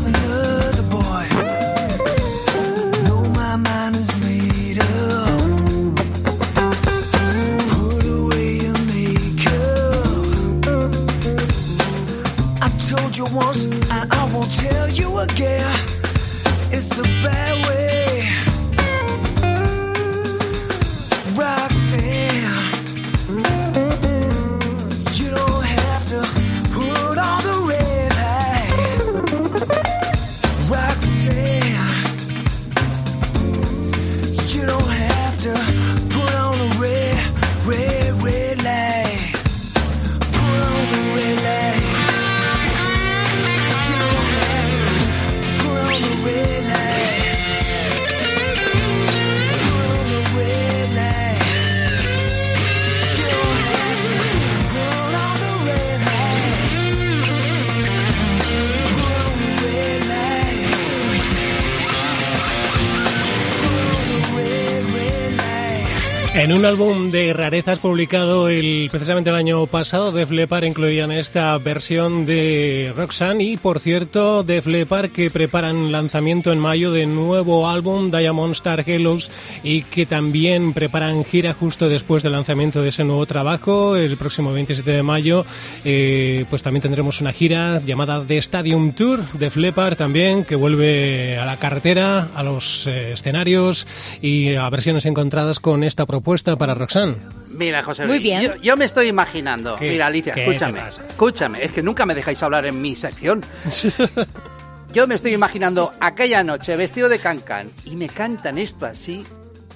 En 66.49 66.55
un 66.55 66.65
álbum 66.65 67.11
de 67.11 67.35
rarezas 67.35 67.79
publicado 67.79 68.49
el, 68.49 68.89
precisamente 68.91 69.29
el 69.29 69.37
año 69.37 69.67
pasado, 69.67 70.13
Def 70.13 70.31
Leppard 70.31 70.65
incluían 70.65 71.13
esta 71.13 71.59
versión 71.59 72.25
de 72.25 72.91
Roxanne 72.97 73.45
y, 73.45 73.57
por 73.59 73.81
cierto, 73.81 74.45
Def 74.45 74.67
Leppard 74.67 75.11
que 75.11 75.31
preparan 75.31 75.93
lanzamiento 75.93 76.51
en 76.51 76.59
mayo 76.59 76.91
de 76.91 77.05
nuevo 77.05 77.69
álbum 77.69 78.11
Diamond 78.11 78.53
Star 78.53 78.83
Halos 78.89 79.31
y 79.63 79.83
que 79.83 80.07
también 80.07 80.73
preparan 80.73 81.23
gira 81.23 81.53
justo 81.53 81.91
después 81.91 82.23
del 82.23 82.33
lanzamiento 82.33 82.81
de 82.81 82.89
ese 82.89 83.05
nuevo 83.05 83.27
trabajo, 83.27 83.95
el 83.97 84.17
próximo 84.17 84.51
27 84.51 84.91
de 84.91 85.03
mayo. 85.03 85.45
eh, 85.85 86.47
pues 86.49 86.63
también 86.63 86.81
tendremos 86.81 87.21
una 87.21 87.35
gira 87.35 87.83
llamada 87.83 88.25
The 88.27 88.39
Stadium 88.39 88.93
Tour, 88.93 89.21
Def 89.35 89.57
Leppard 89.57 89.97
también, 89.97 90.45
que 90.45 90.57
vuelve 90.57 91.37
a 91.37 91.45
la 91.45 91.59
carretera, 91.59 92.31
a 92.35 92.43
los 92.43 92.87
eh, 92.87 93.13
escenarios 93.13 93.87
y 94.23 94.55
a 94.55 94.71
versiones 94.71 95.05
encontradas 95.05 95.61
con 95.61 95.85
esta 95.85 96.07
propuesta 96.07 96.38
para 96.43 96.75
Roxanne. 96.75 97.17
Mira, 97.51 97.83
José 97.83 98.03
Muy 98.03 98.19
Luis, 98.19 98.23
bien. 98.23 98.43
Yo, 98.43 98.55
yo 98.63 98.77
me 98.77 98.85
estoy 98.85 99.09
imaginando. 99.09 99.77
¿Qué? 99.77 99.91
Mira, 99.91 100.07
Alicia, 100.07 100.33
¿Qué 100.33 100.45
escúchame. 100.47 100.81
Escúchame, 100.89 101.65
es 101.65 101.73
que 101.73 101.83
nunca 101.83 102.07
me 102.07 102.15
dejáis 102.15 102.43
hablar 102.43 102.67
en 102.67 102.81
mi 102.81 102.95
sección. 102.95 103.45
Yo 104.93 105.07
me 105.07 105.15
estoy 105.17 105.35
imaginando 105.35 105.93
aquella 106.01 106.43
noche 106.43 106.75
vestido 106.77 107.09
de 107.11 107.19
cancán 107.19 107.71
y 107.85 107.95
me 107.95 108.09
cantan 108.09 108.57
esto 108.59 108.87
así. 108.87 109.23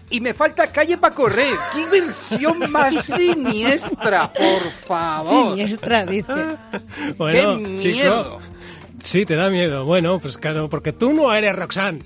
Y 0.09 0.21
me 0.21 0.33
falta 0.35 0.67
calle 0.73 0.99
para 0.99 1.15
correr. 1.15 1.55
¡Qué 1.75 1.87
versión 1.87 2.71
más 2.71 2.95
siniestra! 3.05 4.33
Por 4.33 4.73
favor. 4.87 5.51
Siniestra, 5.51 6.07
dice. 6.07 6.33
Bueno, 7.19 7.59
¡Qué 7.59 7.77
chico, 7.77 7.95
miedo! 7.97 8.39
sí, 9.03 9.25
te 9.27 9.37
da 9.37 9.49
miedo. 9.51 9.85
Bueno, 9.85 10.19
pues 10.19 10.39
claro, 10.39 10.69
porque 10.69 10.93
tú 10.93 11.13
no 11.13 11.33
eres 11.33 11.57
Roxanne. 11.57 12.03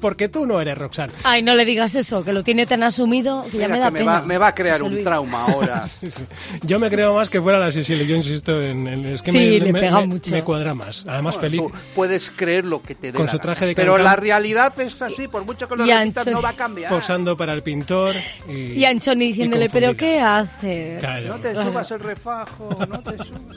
Porque 0.00 0.28
tú 0.28 0.46
no 0.46 0.60
eres 0.60 0.78
Roxanne. 0.78 1.12
Ay, 1.24 1.42
no 1.42 1.54
le 1.54 1.64
digas 1.64 1.94
eso, 1.94 2.24
que 2.24 2.32
lo 2.32 2.42
tiene 2.44 2.66
tan 2.66 2.82
asumido 2.82 3.44
que 3.50 3.58
ya 3.58 3.66
Mira 3.66 3.68
me 3.68 3.74
que 3.74 3.80
da 3.80 3.90
me 3.90 3.98
pena. 4.00 4.12
va, 4.12 4.22
me 4.22 4.38
va 4.38 4.46
a 4.48 4.54
crear 4.54 4.76
José 4.78 4.84
un 4.84 4.92
Luis. 4.92 5.04
trauma 5.04 5.44
ahora. 5.44 5.84
Sí, 5.88 6.10
sí. 6.10 6.24
Yo 6.62 6.78
me 6.78 6.88
creo 6.90 7.14
más 7.14 7.30
que 7.30 7.40
fuera 7.40 7.58
la 7.58 7.72
Sicilia. 7.72 8.04
Yo 8.06 8.14
insisto 8.16 8.62
en, 8.62 8.86
en- 8.86 9.06
es 9.06 9.22
que 9.22 9.32
Sí, 9.32 9.38
me, 9.38 9.58
le 9.60 9.72
me- 9.72 9.80
pega 9.80 10.00
me- 10.00 10.06
mucho. 10.06 10.30
me 10.32 10.42
cuadra 10.42 10.74
más. 10.74 11.04
Además, 11.08 11.36
feliz. 11.38 11.60
Tú 11.60 11.72
puedes 11.94 12.30
creer 12.30 12.64
lo 12.64 12.82
que 12.82 12.94
te 12.94 13.08
dé 13.08 13.12
Con 13.14 13.26
la 13.26 13.32
su 13.32 13.38
traje 13.38 13.66
de 13.66 13.74
Pero 13.74 13.98
la 13.98 14.14
realidad 14.16 14.78
es 14.80 15.00
así, 15.02 15.26
por 15.28 15.44
mucho 15.44 15.68
que 15.68 15.76
lo 15.76 15.84
repitas, 15.86 16.26
no 16.28 16.40
va 16.42 16.50
a 16.50 16.56
cambiar. 16.56 16.90
posando 16.92 17.36
para 17.36 17.52
el 17.54 17.62
pintor. 17.62 18.14
Y, 18.48 18.74
Y 18.74 18.84
Anchoni 18.84 19.28
diciéndole, 19.28 19.64
y 19.66 19.68
¿pero 19.68 19.96
qué 19.96 20.20
haces? 20.20 20.98
Claro. 20.98 21.28
No 21.28 21.36
te 21.38 21.52
subas 21.54 21.90
el 21.90 22.00
refajo, 22.00 22.76
no 22.88 23.00
te 23.00 23.10
subas. 23.16 23.56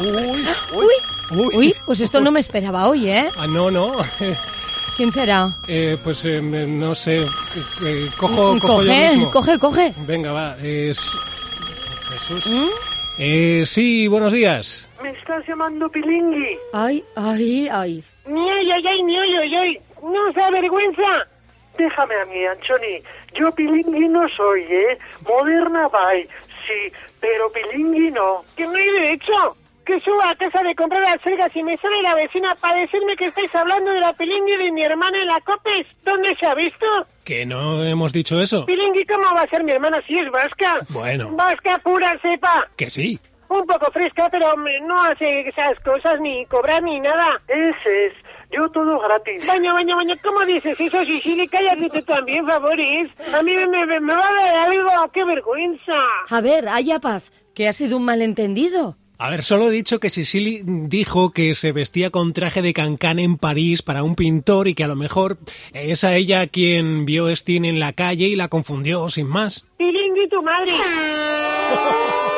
Uy, 0.00 0.44
Uy, 0.74 1.38
uy. 1.38 1.56
uy, 1.56 1.74
pues 1.86 2.00
esto 2.00 2.20
no 2.20 2.30
me 2.30 2.40
esperaba 2.40 2.88
hoy, 2.88 3.08
¿eh? 3.08 3.28
Ah, 3.38 3.46
no, 3.46 3.70
no. 3.70 3.92
¿Quién 5.00 5.12
será? 5.12 5.48
Eh, 5.66 5.96
pues 6.04 6.26
eh, 6.26 6.42
no 6.42 6.94
sé. 6.94 7.22
Eh, 7.22 8.10
cojo, 8.18 8.58
cojo 8.60 8.82
yo 8.82 8.90
coge, 8.90 9.08
mismo. 9.08 9.30
coge, 9.30 9.58
coge. 9.58 9.94
Venga, 10.06 10.30
va. 10.30 10.58
Es... 10.62 11.18
Jesús. 12.10 12.46
¿Mm? 12.46 12.68
Eh, 13.18 13.62
sí, 13.64 14.08
buenos 14.08 14.30
días. 14.30 14.90
Me 15.02 15.08
estás 15.08 15.42
llamando 15.48 15.88
Pilingui. 15.88 16.54
Ay, 16.74 17.02
ay, 17.16 17.66
ay. 17.72 18.04
Ni 18.26 18.50
ay, 18.50 18.72
ay, 18.72 18.86
ay, 18.88 19.02
ni 19.04 19.16
ay, 19.16 19.36
ay, 19.36 19.54
ay. 19.56 19.80
No 20.02 20.32
se 20.34 20.42
avergüenza. 20.42 21.26
Déjame 21.78 22.14
a 22.20 22.26
mí, 22.26 22.44
Anchoni. 22.44 23.02
Yo 23.32 23.50
pilingui 23.52 24.06
no 24.06 24.28
soy, 24.36 24.60
¿eh? 24.68 24.98
Moderna 25.26 25.88
bye, 25.88 26.28
sí, 26.66 26.92
pero 27.20 27.50
pilingui 27.50 28.10
no. 28.10 28.44
Que 28.54 28.64
no 28.64 28.74
hay 28.74 28.90
derecho. 28.90 29.56
Que 29.90 29.98
suba 30.02 30.30
a 30.30 30.36
casa 30.36 30.62
de 30.62 30.72
comprar 30.76 31.02
las 31.02 31.20
selgas 31.20 31.50
y 31.56 31.64
me 31.64 31.76
sale 31.78 32.00
la 32.02 32.14
vecina 32.14 32.54
para 32.60 32.78
decirme 32.80 33.16
que 33.16 33.26
estáis 33.26 33.52
hablando 33.52 33.90
de 33.90 33.98
la 33.98 34.12
pilingui 34.12 34.56
de 34.56 34.70
mi 34.70 34.84
hermana 34.84 35.18
en 35.18 35.26
la 35.26 35.40
COPES. 35.40 35.84
¿Dónde 36.04 36.36
se 36.38 36.46
ha 36.46 36.54
visto? 36.54 36.86
Que 37.24 37.44
no 37.44 37.82
hemos 37.82 38.12
dicho 38.12 38.40
eso. 38.40 38.66
Pilingui, 38.66 39.04
¿cómo 39.06 39.34
va 39.34 39.42
a 39.42 39.48
ser 39.48 39.64
mi 39.64 39.72
hermana 39.72 40.00
si 40.06 40.16
es 40.16 40.30
vasca? 40.30 40.78
Bueno. 40.90 41.30
Vasca 41.32 41.78
pura 41.78 42.16
cepa. 42.22 42.68
Que 42.76 42.88
sí. 42.88 43.18
Un 43.48 43.66
poco 43.66 43.90
fresca, 43.90 44.28
pero 44.30 44.52
hombre, 44.52 44.80
no 44.82 45.02
hace 45.02 45.40
esas 45.48 45.76
cosas 45.80 46.20
ni 46.20 46.46
cobrar 46.46 46.84
ni 46.84 47.00
nada. 47.00 47.42
Ese 47.48 48.06
es. 48.06 48.12
Yo 48.52 48.68
todo 48.68 48.96
gratis. 49.00 49.44
Baño, 49.44 49.74
baño, 49.74 49.96
baño, 49.96 50.14
¿cómo 50.22 50.44
dices 50.44 50.80
eso, 50.80 51.04
Sicily? 51.04 51.48
Cállate 51.48 51.90
tú 51.90 52.02
también, 52.02 52.46
favores. 52.46 53.10
A 53.34 53.42
mí 53.42 53.56
me, 53.56 53.66
me, 53.66 53.98
me 53.98 54.14
va 54.14 54.28
a 54.28 54.34
dar 54.34 54.68
algo, 54.70 54.88
qué 55.12 55.24
vergüenza. 55.24 55.96
A 56.30 56.40
ver, 56.40 56.68
haya 56.68 57.00
paz, 57.00 57.32
que 57.56 57.66
ha 57.66 57.72
sido 57.72 57.96
un 57.96 58.04
malentendido. 58.04 58.96
A 59.22 59.28
ver, 59.28 59.42
solo 59.42 59.68
he 59.68 59.70
dicho 59.70 60.00
que 60.00 60.08
Sicily 60.08 60.62
dijo 60.64 61.30
que 61.30 61.54
se 61.54 61.72
vestía 61.72 62.08
con 62.08 62.32
traje 62.32 62.62
de 62.62 62.72
cancán 62.72 63.18
en 63.18 63.36
París 63.36 63.82
para 63.82 64.02
un 64.02 64.14
pintor 64.16 64.66
y 64.66 64.74
que 64.74 64.84
a 64.84 64.88
lo 64.88 64.96
mejor 64.96 65.36
es 65.74 66.04
a 66.04 66.16
ella 66.16 66.46
quien 66.46 67.04
vio 67.04 67.26
a 67.26 67.36
Steen 67.36 67.66
en 67.66 67.80
la 67.80 67.92
calle 67.92 68.24
y 68.28 68.34
la 68.36 68.48
confundió, 68.48 69.10
sin 69.10 69.28
más. 69.28 69.66
Pilingui, 69.76 70.26
tu 70.30 70.42
madre. 70.42 70.72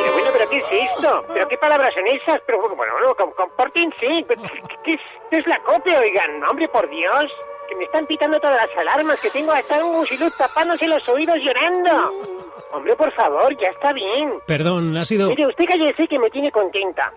Pero 0.00 0.12
bueno, 0.12 0.30
¿pero 0.32 0.50
qué 0.50 0.58
es 0.58 0.64
esto? 0.96 1.24
¿Pero 1.32 1.46
qué 1.48 1.56
palabras 1.58 1.94
son 1.94 2.04
esas? 2.08 2.40
Pero 2.48 2.58
bueno, 2.76 2.92
com- 3.16 3.30
compórtense. 3.36 3.96
¿Qué, 4.00 4.36
qué 4.84 4.94
es, 4.94 5.00
qué 5.30 5.38
es 5.38 5.46
la 5.46 5.62
copia, 5.62 6.00
oigan? 6.00 6.42
Hombre, 6.50 6.66
por 6.68 6.90
Dios. 6.90 7.30
Que 7.72 7.78
me 7.78 7.84
están 7.84 8.06
pitando 8.06 8.38
todas 8.38 8.56
las 8.68 8.76
alarmas, 8.76 9.18
que 9.20 9.30
tengo 9.30 9.50
a 9.50 9.58
estar 9.60 9.82
un 9.82 9.94
gusiluz 9.94 10.36
tapándose 10.36 10.86
los 10.86 11.08
oídos 11.08 11.36
llorando. 11.38 12.12
Hombre, 12.70 12.94
por 12.96 13.10
favor, 13.12 13.56
ya 13.58 13.70
está 13.70 13.94
bien. 13.94 14.34
Perdón, 14.46 14.94
ha 14.98 15.06
sido... 15.06 15.30
Mire, 15.30 15.46
usted 15.46 15.64
cállese 15.64 16.06
que 16.06 16.18
me 16.18 16.28
tiene 16.28 16.50
contenta. 16.52 17.10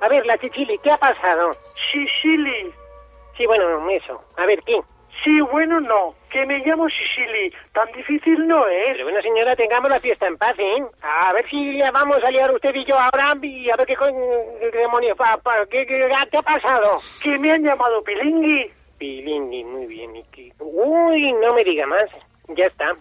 A 0.00 0.08
ver, 0.08 0.24
la 0.24 0.38
chichili, 0.38 0.78
¿qué 0.78 0.90
ha 0.90 0.96
pasado? 0.96 1.50
Sicily. 1.92 2.72
Sí, 3.36 3.44
bueno, 3.44 3.90
eso. 3.90 4.22
A 4.38 4.46
ver, 4.46 4.62
¿qué? 4.62 4.80
Sí, 5.22 5.38
bueno, 5.52 5.80
no. 5.80 6.14
Que 6.30 6.46
me 6.46 6.60
llamo 6.60 6.88
Sicily. 6.88 7.52
Tan 7.74 7.92
difícil 7.92 8.46
no 8.48 8.66
es. 8.68 8.92
Pero 8.92 9.04
bueno, 9.04 9.20
señora, 9.20 9.54
tengamos 9.54 9.90
la 9.90 10.00
fiesta 10.00 10.26
en 10.28 10.38
paz, 10.38 10.54
¿eh? 10.58 10.82
A 11.02 11.30
ver 11.34 11.46
si 11.50 11.76
ya 11.76 11.90
vamos 11.90 12.24
a 12.24 12.30
liar 12.30 12.50
usted 12.54 12.74
y 12.74 12.86
yo 12.86 12.98
ahora 12.98 13.34
y 13.42 13.68
a 13.68 13.76
ver 13.76 13.86
qué, 13.86 13.96
coño- 13.96 14.14
qué 14.60 14.78
demonios, 14.78 15.14
pa, 15.18 15.36
pa- 15.36 15.66
¿qué, 15.66 15.84
qué, 15.86 16.08
qué 16.30 16.38
ha 16.38 16.42
pasado? 16.42 16.96
Que 17.22 17.38
me 17.38 17.52
han 17.52 17.62
llamado 17.64 18.02
pilingui. 18.02 18.70
Pilingui, 19.00 19.64
muy 19.64 19.86
bien. 19.86 20.14
¿y 20.14 20.22
qué? 20.30 20.52
Uy, 20.60 21.32
no 21.32 21.54
me 21.54 21.64
diga 21.64 21.86
más. 21.86 22.04
Ya 22.48 22.66
está. 22.66 22.94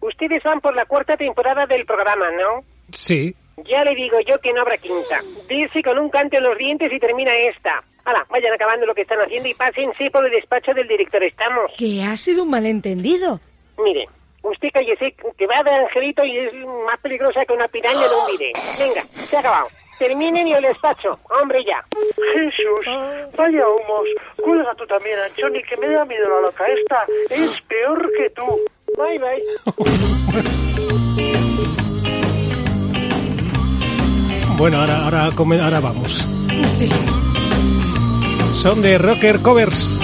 Ustedes 0.00 0.42
van 0.44 0.60
por 0.60 0.74
la 0.74 0.86
cuarta 0.86 1.16
temporada 1.16 1.66
del 1.66 1.84
programa, 1.84 2.30
¿no? 2.30 2.64
Sí. 2.92 3.34
Ya 3.68 3.84
le 3.84 3.94
digo 3.94 4.18
yo 4.20 4.38
que 4.38 4.52
no 4.52 4.62
habrá 4.62 4.78
quinta. 4.78 5.20
Dice 5.48 5.82
con 5.82 5.98
un 5.98 6.08
canto 6.08 6.38
en 6.38 6.44
los 6.44 6.56
dientes 6.56 6.90
y 6.90 6.98
termina 7.00 7.32
esta. 7.34 7.82
Hala, 8.04 8.24
vayan 8.30 8.54
acabando 8.54 8.86
lo 8.86 8.94
que 8.94 9.02
están 9.02 9.18
haciendo 9.18 9.48
y 9.48 9.54
pásense 9.54 10.10
por 10.10 10.24
el 10.24 10.30
despacho 10.30 10.72
del 10.72 10.86
director. 10.86 11.22
Estamos. 11.22 11.72
Que 11.76 12.02
ha 12.04 12.16
sido 12.16 12.44
un 12.44 12.50
malentendido. 12.50 13.40
Mire, 13.82 14.06
usted 14.42 14.68
cállese, 14.72 15.14
que 15.36 15.46
va 15.46 15.62
de 15.64 15.70
angelito 15.74 16.24
y 16.24 16.38
es 16.38 16.54
más 16.86 16.98
peligrosa 17.00 17.44
que 17.44 17.52
una 17.52 17.66
piraña 17.66 18.06
en 18.06 18.12
un. 18.12 18.38
Venga, 18.78 19.02
se 19.02 19.36
ha 19.36 19.40
acabado. 19.40 19.68
Terminen 20.00 20.48
y 20.48 20.52
el 20.54 20.62
despacho. 20.62 21.10
Hombre, 21.40 21.62
ya. 21.64 21.84
Jesús, 22.34 22.86
vaya 23.36 23.68
humos. 23.68 24.08
Cuelga 24.42 24.74
tú 24.74 24.86
también, 24.86 25.18
Anchoni, 25.20 25.62
que 25.62 25.76
me 25.76 25.88
da 25.90 26.04
miedo 26.06 26.28
la 26.28 26.40
loca 26.40 26.64
esta. 26.66 27.04
Es 27.28 27.60
peor 27.68 28.10
que 28.16 28.30
tú. 28.30 28.46
Bye, 28.96 29.18
bye. 29.18 29.44
Bueno, 34.56 34.78
ahora, 34.78 35.04
ahora, 35.04 35.30
come- 35.34 35.58
ahora 35.60 35.80
vamos. 35.80 36.26
Son 38.52 38.82
de 38.82 38.98
Rocker 38.98 39.40
Covers. 39.40 40.00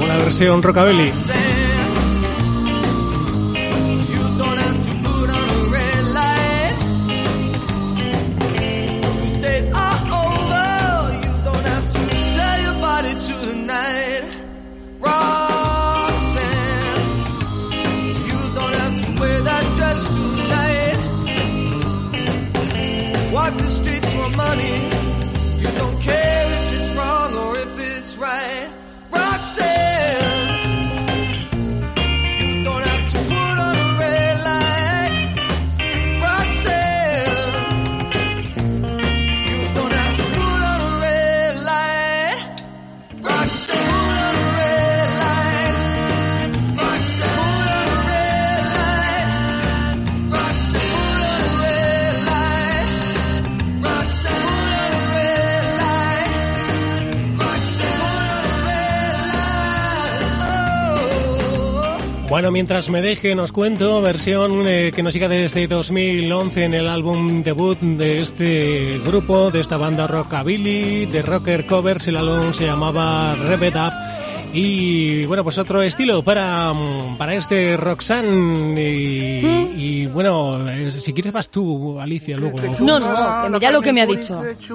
Una 0.00 0.16
versión 0.18 0.62
rockabilly. 0.62 1.10
Bueno, 62.38 62.52
mientras 62.52 62.88
me 62.88 63.02
dejen, 63.02 63.40
os 63.40 63.50
cuento, 63.50 64.00
versión 64.00 64.62
eh, 64.64 64.92
que 64.94 65.02
nos 65.02 65.12
llega 65.12 65.26
desde 65.26 65.66
2011 65.66 66.66
en 66.66 66.74
el 66.74 66.86
álbum 66.86 67.42
debut 67.42 67.76
de 67.80 68.22
este 68.22 69.00
grupo, 69.04 69.50
de 69.50 69.58
esta 69.58 69.76
banda 69.76 70.06
rockabilly, 70.06 71.06
de 71.06 71.22
rocker 71.22 71.66
covers. 71.66 72.06
El 72.06 72.16
álbum 72.16 72.54
se 72.54 72.66
llamaba 72.66 73.34
Rev 73.34 73.74
Up. 73.74 74.17
Y 74.52 75.26
bueno, 75.26 75.44
pues 75.44 75.58
otro 75.58 75.82
estilo 75.82 76.22
para, 76.22 76.72
mm, 76.72 77.18
para 77.18 77.34
este 77.34 77.76
Roxanne. 77.76 78.80
Y, 78.80 79.46
y, 79.76 80.06
bueno, 80.06 80.68
eh, 80.70 80.90
si 80.90 81.12
quieres 81.12 81.32
vas 81.32 81.50
tú, 81.50 82.00
Alicia, 82.00 82.36
luego. 82.36 82.58
No, 82.80 82.98
no, 82.98 83.44
que 83.44 83.50
mira 83.50 83.70
lo 83.70 83.82
que 83.82 83.92
me 83.92 84.00
ha 84.02 84.06
dicho. 84.06 84.42
Es, 84.44 84.70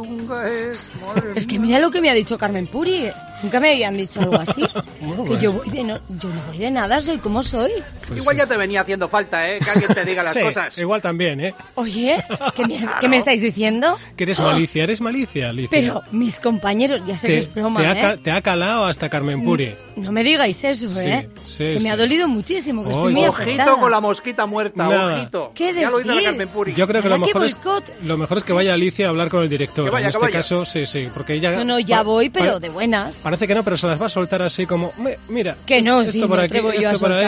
madre 1.01 1.31
Es 1.35 1.47
que 1.47 1.57
mira 1.59 1.79
lo 1.79 1.89
que 1.89 2.01
me 2.01 2.09
ha 2.09 2.13
dicho 2.13 2.37
Carmen 2.37 2.67
Puri. 2.67 3.09
Nunca 3.41 3.59
me 3.59 3.71
habían 3.73 3.97
dicho 3.97 4.21
algo 4.21 4.39
así. 4.39 4.63
Bueno, 5.03 5.25
que 5.25 5.29
bueno. 5.31 5.41
yo 5.43 5.51
voy 5.51 5.69
de 5.69 5.83
no, 5.83 5.95
yo 6.07 6.29
no 6.29 6.41
voy 6.47 6.57
de 6.57 6.71
nada, 6.71 7.01
soy 7.01 7.17
como 7.17 7.43
soy. 7.43 7.71
Pues 8.07 8.21
Igual 8.21 8.37
sí. 8.37 8.39
ya 8.39 8.47
te 8.47 8.55
venía 8.55 8.79
haciendo 8.79 9.09
falta, 9.09 9.49
¿eh? 9.49 9.59
Que 9.59 9.69
alguien 9.69 9.93
te 9.93 10.05
diga 10.05 10.23
las 10.23 10.31
Sí, 10.33 10.39
cosas. 10.39 10.77
igual 10.77 11.01
también, 11.01 11.41
¿eh? 11.41 11.53
Oye, 11.75 12.23
¿qué 12.55 12.65
me, 12.65 12.87
qué 13.01 13.09
me 13.09 13.17
estáis 13.17 13.41
diciendo? 13.41 13.97
Que 14.15 14.23
eres 14.23 14.39
malicia, 14.39 14.83
eres 14.83 15.01
malicia, 15.01 15.49
Alicia. 15.49 15.69
Pero 15.69 16.01
mis 16.11 16.39
compañeros, 16.39 17.01
ya 17.05 17.17
sé 17.17 17.27
que 17.27 17.33
te, 17.33 17.39
es 17.39 17.53
broma, 17.53 17.81
te 17.81 17.87
ha, 17.87 18.13
¿eh? 18.13 18.17
te 18.23 18.31
ha 18.31 18.41
calado 18.41 18.85
hasta 18.85 19.09
Carmen 19.09 19.43
Puri. 19.43 19.62
No 19.95 20.11
me 20.11 20.23
digáis 20.23 20.63
eso, 20.63 20.87
Sí, 20.87 21.07
¿eh? 21.07 21.29
sí, 21.45 21.63
que 21.65 21.79
sí. 21.79 21.83
me 21.85 21.91
ha 21.91 21.95
dolido 21.97 22.27
muchísimo, 22.27 22.83
que 22.83 22.89
estoy 22.91 23.05
Oye. 23.07 23.15
muy 23.15 23.25
Ojito 23.27 23.43
afectada. 23.43 23.75
con 23.79 23.91
la 23.91 23.99
mosquita 24.01 24.45
muerta, 24.45 24.87
Nada. 24.87 25.17
ojito. 25.17 25.51
¿Qué 25.53 25.73
ya 25.73 25.89
lo 25.91 25.97
dice 25.97 26.07
la 26.07 26.13
decís? 26.15 26.27
Carmen 26.29 26.47
Puri. 26.49 26.73
Yo 26.73 26.87
creo 26.87 27.01
que 27.01 27.09
lo 27.09 27.13
¿Verdad 27.19 27.27
que 27.27 27.39
mejor, 27.39 27.83
es, 27.99 28.03
lo 28.03 28.17
mejor 28.17 28.37
es 28.39 28.43
que 28.43 28.53
vaya 28.53 28.73
Alicia 28.73 29.05
a 29.05 29.09
hablar 29.09 29.29
con 29.29 29.43
el 29.43 29.49
director. 29.49 29.85
Que 29.85 29.91
vaya, 29.91 30.07
en 30.07 30.11
que 30.11 30.17
este 30.17 30.25
vaya. 30.25 30.37
caso, 30.39 30.65
sí, 30.65 30.85
sí, 30.85 31.07
porque 31.13 31.33
ella... 31.35 31.51
No, 31.57 31.63
no, 31.63 31.79
ya 31.79 32.01
voy, 32.03 32.29
pero 32.29 32.59
de 32.59 32.69
buenas. 32.69 33.17
Parece 33.17 33.47
que 33.47 33.53
no, 33.55 33.63
pero 33.63 33.77
se 33.77 33.87
las 33.87 34.01
va 34.01 34.07
a 34.07 34.09
soltar 34.09 34.41
así 34.41 34.65
como, 34.65 34.91
"Me- 34.97 35.17
mira, 35.29 35.57
Que 35.65 35.81
no, 35.81 36.01
esto 36.01 36.11
sí, 36.13 36.19
por 36.25 36.39
aquí, 36.39 36.57
yo 36.57 36.69
esto 36.71 36.95
a 36.95 36.99
por 36.99 37.11
ahí". 37.11 37.27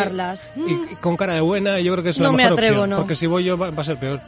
Y, 0.67 0.71
y 0.93 0.95
con 1.01 1.15
cara 1.17 1.33
de 1.35 1.41
buena, 1.41 1.79
yo 1.79 1.91
creo 1.93 2.03
que 2.03 2.09
es 2.09 2.17
la 2.19 2.27
No 2.27 2.31
me 2.33 2.43
mejor 2.43 2.53
atrevo, 2.59 2.73
opción, 2.81 2.89
no. 2.89 2.95
porque 2.97 3.15
si 3.15 3.27
voy 3.27 3.43
yo 3.43 3.57
va, 3.57 3.69
va 3.71 3.81
a 3.81 3.85
ser 3.85 3.97
peor. 3.97 4.19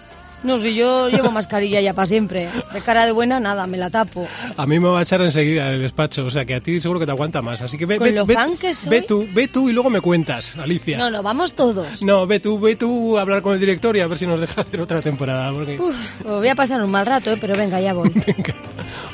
No, 0.48 0.60
si 0.62 0.74
yo 0.76 1.10
llevo 1.10 1.30
mascarilla 1.30 1.82
ya 1.82 1.94
para 1.94 2.08
siempre. 2.08 2.48
De 2.74 2.80
cara 2.82 3.06
de 3.06 3.12
buena, 3.12 3.40
nada, 3.40 3.68
me 3.68 3.78
la 3.78 3.90
tapo. 3.90 4.26
A 4.56 4.66
mí 4.66 4.80
me 4.80 4.88
va 4.88 5.00
a 5.00 5.02
echar 5.04 5.22
enseguida 5.22 5.70
del 5.70 5.82
despacho, 5.82 6.26
o 6.26 6.30
sea 6.30 6.46
que 6.46 6.56
a 6.56 6.62
ti 6.62 6.80
seguro 6.80 7.00
que 7.02 7.06
te 7.06 7.12
aguanta 7.12 7.42
más. 7.42 7.62
Así 7.62 7.78
que 7.78 7.86
ve, 7.86 7.98
Con 7.98 8.06
ve, 8.06 8.14
lo 8.14 8.26
ve- 8.26 8.34
fan 8.34 8.56
que 8.58 8.74
soy. 8.74 8.90
ve 8.90 9.02
tú, 9.02 9.28
ve 9.34 9.48
tú 9.50 9.70
y 9.70 9.74
luego 9.74 9.90
me 9.90 10.00
cuentas, 10.02 10.58
Alicia. 10.58 10.98
No, 10.98 11.12
no, 11.12 11.22
vamos 11.22 11.54
todos. 11.54 12.02
No, 12.02 12.26
ve 12.26 12.40
tú, 12.40 12.60
ve 12.60 12.76
tú 12.78 13.18
a 13.18 13.22
hablar 13.22 13.42
con 13.42 13.54
el 13.54 13.60
director 13.60 13.96
y 13.98 14.00
a 14.00 14.08
ver 14.08 14.18
si 14.18 14.26
nos 14.26 14.40
deja 14.40 14.62
hacer 14.62 14.80
otra 14.80 15.02
temporada. 15.02 15.52
Porque... 15.52 15.78
Uf, 15.80 15.96
os 16.26 16.38
voy 16.40 16.48
a 16.48 16.56
pasar 16.56 16.82
un 16.82 16.92
mal 16.92 17.06
rato, 17.06 17.32
¿eh? 17.32 17.38
pero 17.40 17.54
venga, 17.58 17.80
ya 17.82 17.94
voy. 17.94 18.10
Venga. 18.26 18.56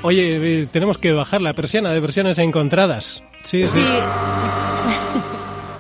Oye, 0.04 0.62
eh, 0.62 0.68
tenemos 0.72 0.98
que 0.98 1.12
bajar 1.14 1.42
la 1.42 1.54
persiana 1.54 1.92
de 1.92 2.00
versiones 2.00 2.38
encontradas. 2.38 3.24
Sí, 3.44 3.68
sí. 3.68 3.80
Sí, 3.80 3.86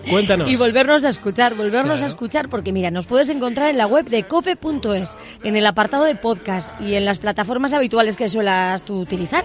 Cuéntanos. 0.10 0.50
y 0.50 0.56
volvernos 0.56 1.06
a 1.06 1.10
escuchar, 1.10 1.56
volvernos 1.56 1.92
Claro. 1.94 2.06
a 2.06 2.08
escuchar, 2.08 2.50
porque 2.50 2.72
mira, 2.74 2.92
nos 2.92 3.06
puedes 3.06 3.30
encontrar 3.30 3.70
en 3.70 3.78
la 3.78 3.88
web 3.88 4.06
de 4.06 4.24
cope.es, 4.24 5.18
en 5.44 5.56
el 5.56 5.66
apartado 5.66 6.04
de 6.06 6.16
podcast 6.16 6.70
y 6.82 6.96
en 6.96 7.06
las 7.06 7.20
plataformas 7.20 7.74
habituales 7.74 8.18
que 8.18 8.28
suelas 8.30 8.84
tú 8.84 9.00
utilizar. 9.00 9.44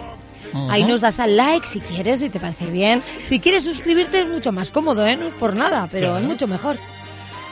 Ahí 0.70 0.84
nos 0.84 1.00
das 1.02 1.20
al 1.20 1.36
like 1.36 1.66
si 1.66 1.80
quieres, 1.80 2.20
si 2.20 2.30
te 2.30 2.40
parece 2.40 2.66
bien. 2.66 3.02
Si 3.24 3.38
quieres 3.38 3.64
suscribirte 3.64 4.20
es 4.20 4.26
mucho 4.28 4.50
más 4.50 4.70
cómodo, 4.70 5.06
¿eh? 5.06 5.16
No 5.16 5.26
es 5.26 5.34
por 5.34 5.54
nada, 5.54 5.88
pero 5.92 6.08
Claro. 6.08 6.24
es 6.24 6.30
mucho 6.30 6.46
mejor. 6.46 6.76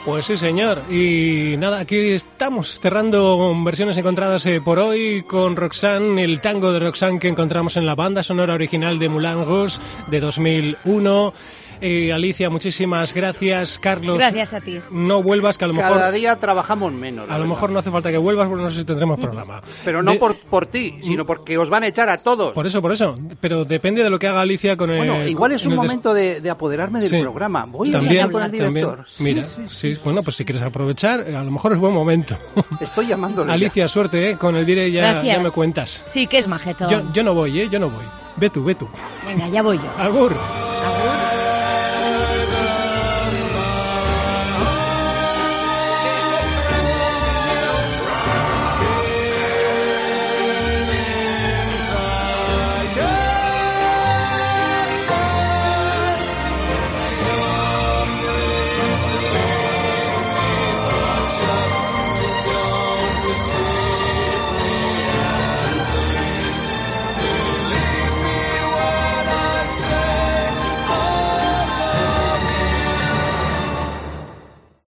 Pues 0.06 0.24
sí, 0.26 0.36
señor. 0.36 0.82
Y 0.88 1.56
nada, 1.58 1.80
aquí 1.80 1.96
estamos 2.12 2.78
cerrando 2.78 3.52
versiones 3.64 3.96
encontradas 3.98 4.46
eh, 4.46 4.60
por 4.60 4.78
hoy 4.78 5.24
con 5.24 5.56
Roxanne, 5.56 6.22
el 6.22 6.40
tango 6.40 6.72
de 6.72 6.78
Roxanne 6.78 7.18
que 7.18 7.26
encontramos 7.26 7.76
en 7.76 7.86
la 7.86 7.96
banda 7.96 8.22
sonora 8.22 8.54
original 8.54 9.00
de 9.00 9.08
Moulin 9.08 9.44
Rouge 9.44 9.78
de 10.06 10.20
2001. 10.20 11.34
Eh, 11.80 12.12
Alicia, 12.12 12.48
muchísimas 12.50 13.12
gracias. 13.14 13.78
Carlos, 13.78 14.18
Gracias 14.18 14.54
a 14.54 14.60
ti. 14.60 14.80
no 14.90 15.22
vuelvas, 15.22 15.58
que 15.58 15.64
a 15.64 15.68
lo 15.68 15.74
Cada 15.74 15.94
mejor, 15.96 16.12
día 16.12 16.36
trabajamos 16.36 16.92
menos. 16.92 17.30
a 17.30 17.38
lo 17.38 17.46
mejor 17.46 17.70
no 17.70 17.78
hace 17.78 17.90
falta 17.90 18.10
que 18.10 18.18
vuelvas 18.18 18.48
porque 18.48 18.64
no 18.64 18.70
sé 18.70 18.78
si 18.78 18.84
tendremos 18.84 19.18
programa. 19.20 19.62
Pero 19.84 20.02
no 20.02 20.12
De- 20.12 20.18
por, 20.18 20.36
por 20.38 20.66
ti, 20.66 20.98
sino 21.02 21.26
porque 21.26 21.58
os 21.58 21.68
van 21.70 21.82
a 21.82 21.86
echar 21.88 22.08
a 22.08 22.18
todos. 22.18 22.52
Por 22.52 22.66
eso, 22.66 22.80
por 22.82 22.92
eso. 22.92 23.16
Pero 23.40 23.64
depende 23.64 24.02
de 24.02 24.10
lo 24.10 24.18
que 24.18 24.26
haga 24.28 24.40
Alicia 24.40 24.76
con 24.76 24.90
el. 24.90 24.96
Bueno, 24.98 25.26
igual 25.26 25.52
es 25.52 25.64
un 25.64 25.70
des- 25.70 25.76
momento 25.76 26.14
de, 26.14 26.40
de 26.40 26.50
apoderarme 26.50 27.00
del 27.00 27.08
Sí. 27.10 27.20
programa. 27.20 27.64
Voy 27.66 27.88
a 27.90 27.92
También, 27.92 28.24
hablar 28.24 28.32
con 28.32 28.42
el 28.42 28.50
también. 28.50 28.74
director. 28.86 29.04
Sí, 29.08 29.22
Mira, 29.22 29.44
sí, 29.44 29.62
sí, 29.94 29.98
bueno, 30.04 30.22
pues 30.22 30.36
si 30.36 30.44
quieres 30.44 30.62
aprovechar, 30.62 31.20
a 31.20 31.42
lo 31.44 31.50
mejor 31.50 31.72
es 31.72 31.78
buen 31.78 31.92
momento. 31.94 32.36
Estoy 32.80 33.06
llamándole. 33.06 33.48
ya. 33.48 33.54
Alicia, 33.54 33.88
suerte, 33.88 34.30
¿eh? 34.30 34.36
Con 34.36 34.56
el 34.56 34.64
dire 34.66 34.90
ya, 34.90 35.12
Gracias. 35.12 35.36
ya 35.36 35.42
me 35.42 35.50
cuentas. 35.50 36.04
Sí, 36.08 36.26
que 36.26 36.38
es 36.38 36.48
majeto. 36.48 36.88
Yo, 36.88 37.12
yo 37.12 37.22
no 37.22 37.34
voy, 37.34 37.60
¿eh? 37.60 37.68
Yo 37.70 37.78
no 37.78 37.90
voy. 37.90 38.04
Ve 38.36 38.50
tú, 38.50 38.62
ve 38.64 38.74
tú. 38.74 38.86
Venga, 39.26 39.48
ya 39.48 39.62
voy 39.62 39.78
yo. 39.78 39.90
Agur. 39.98 40.32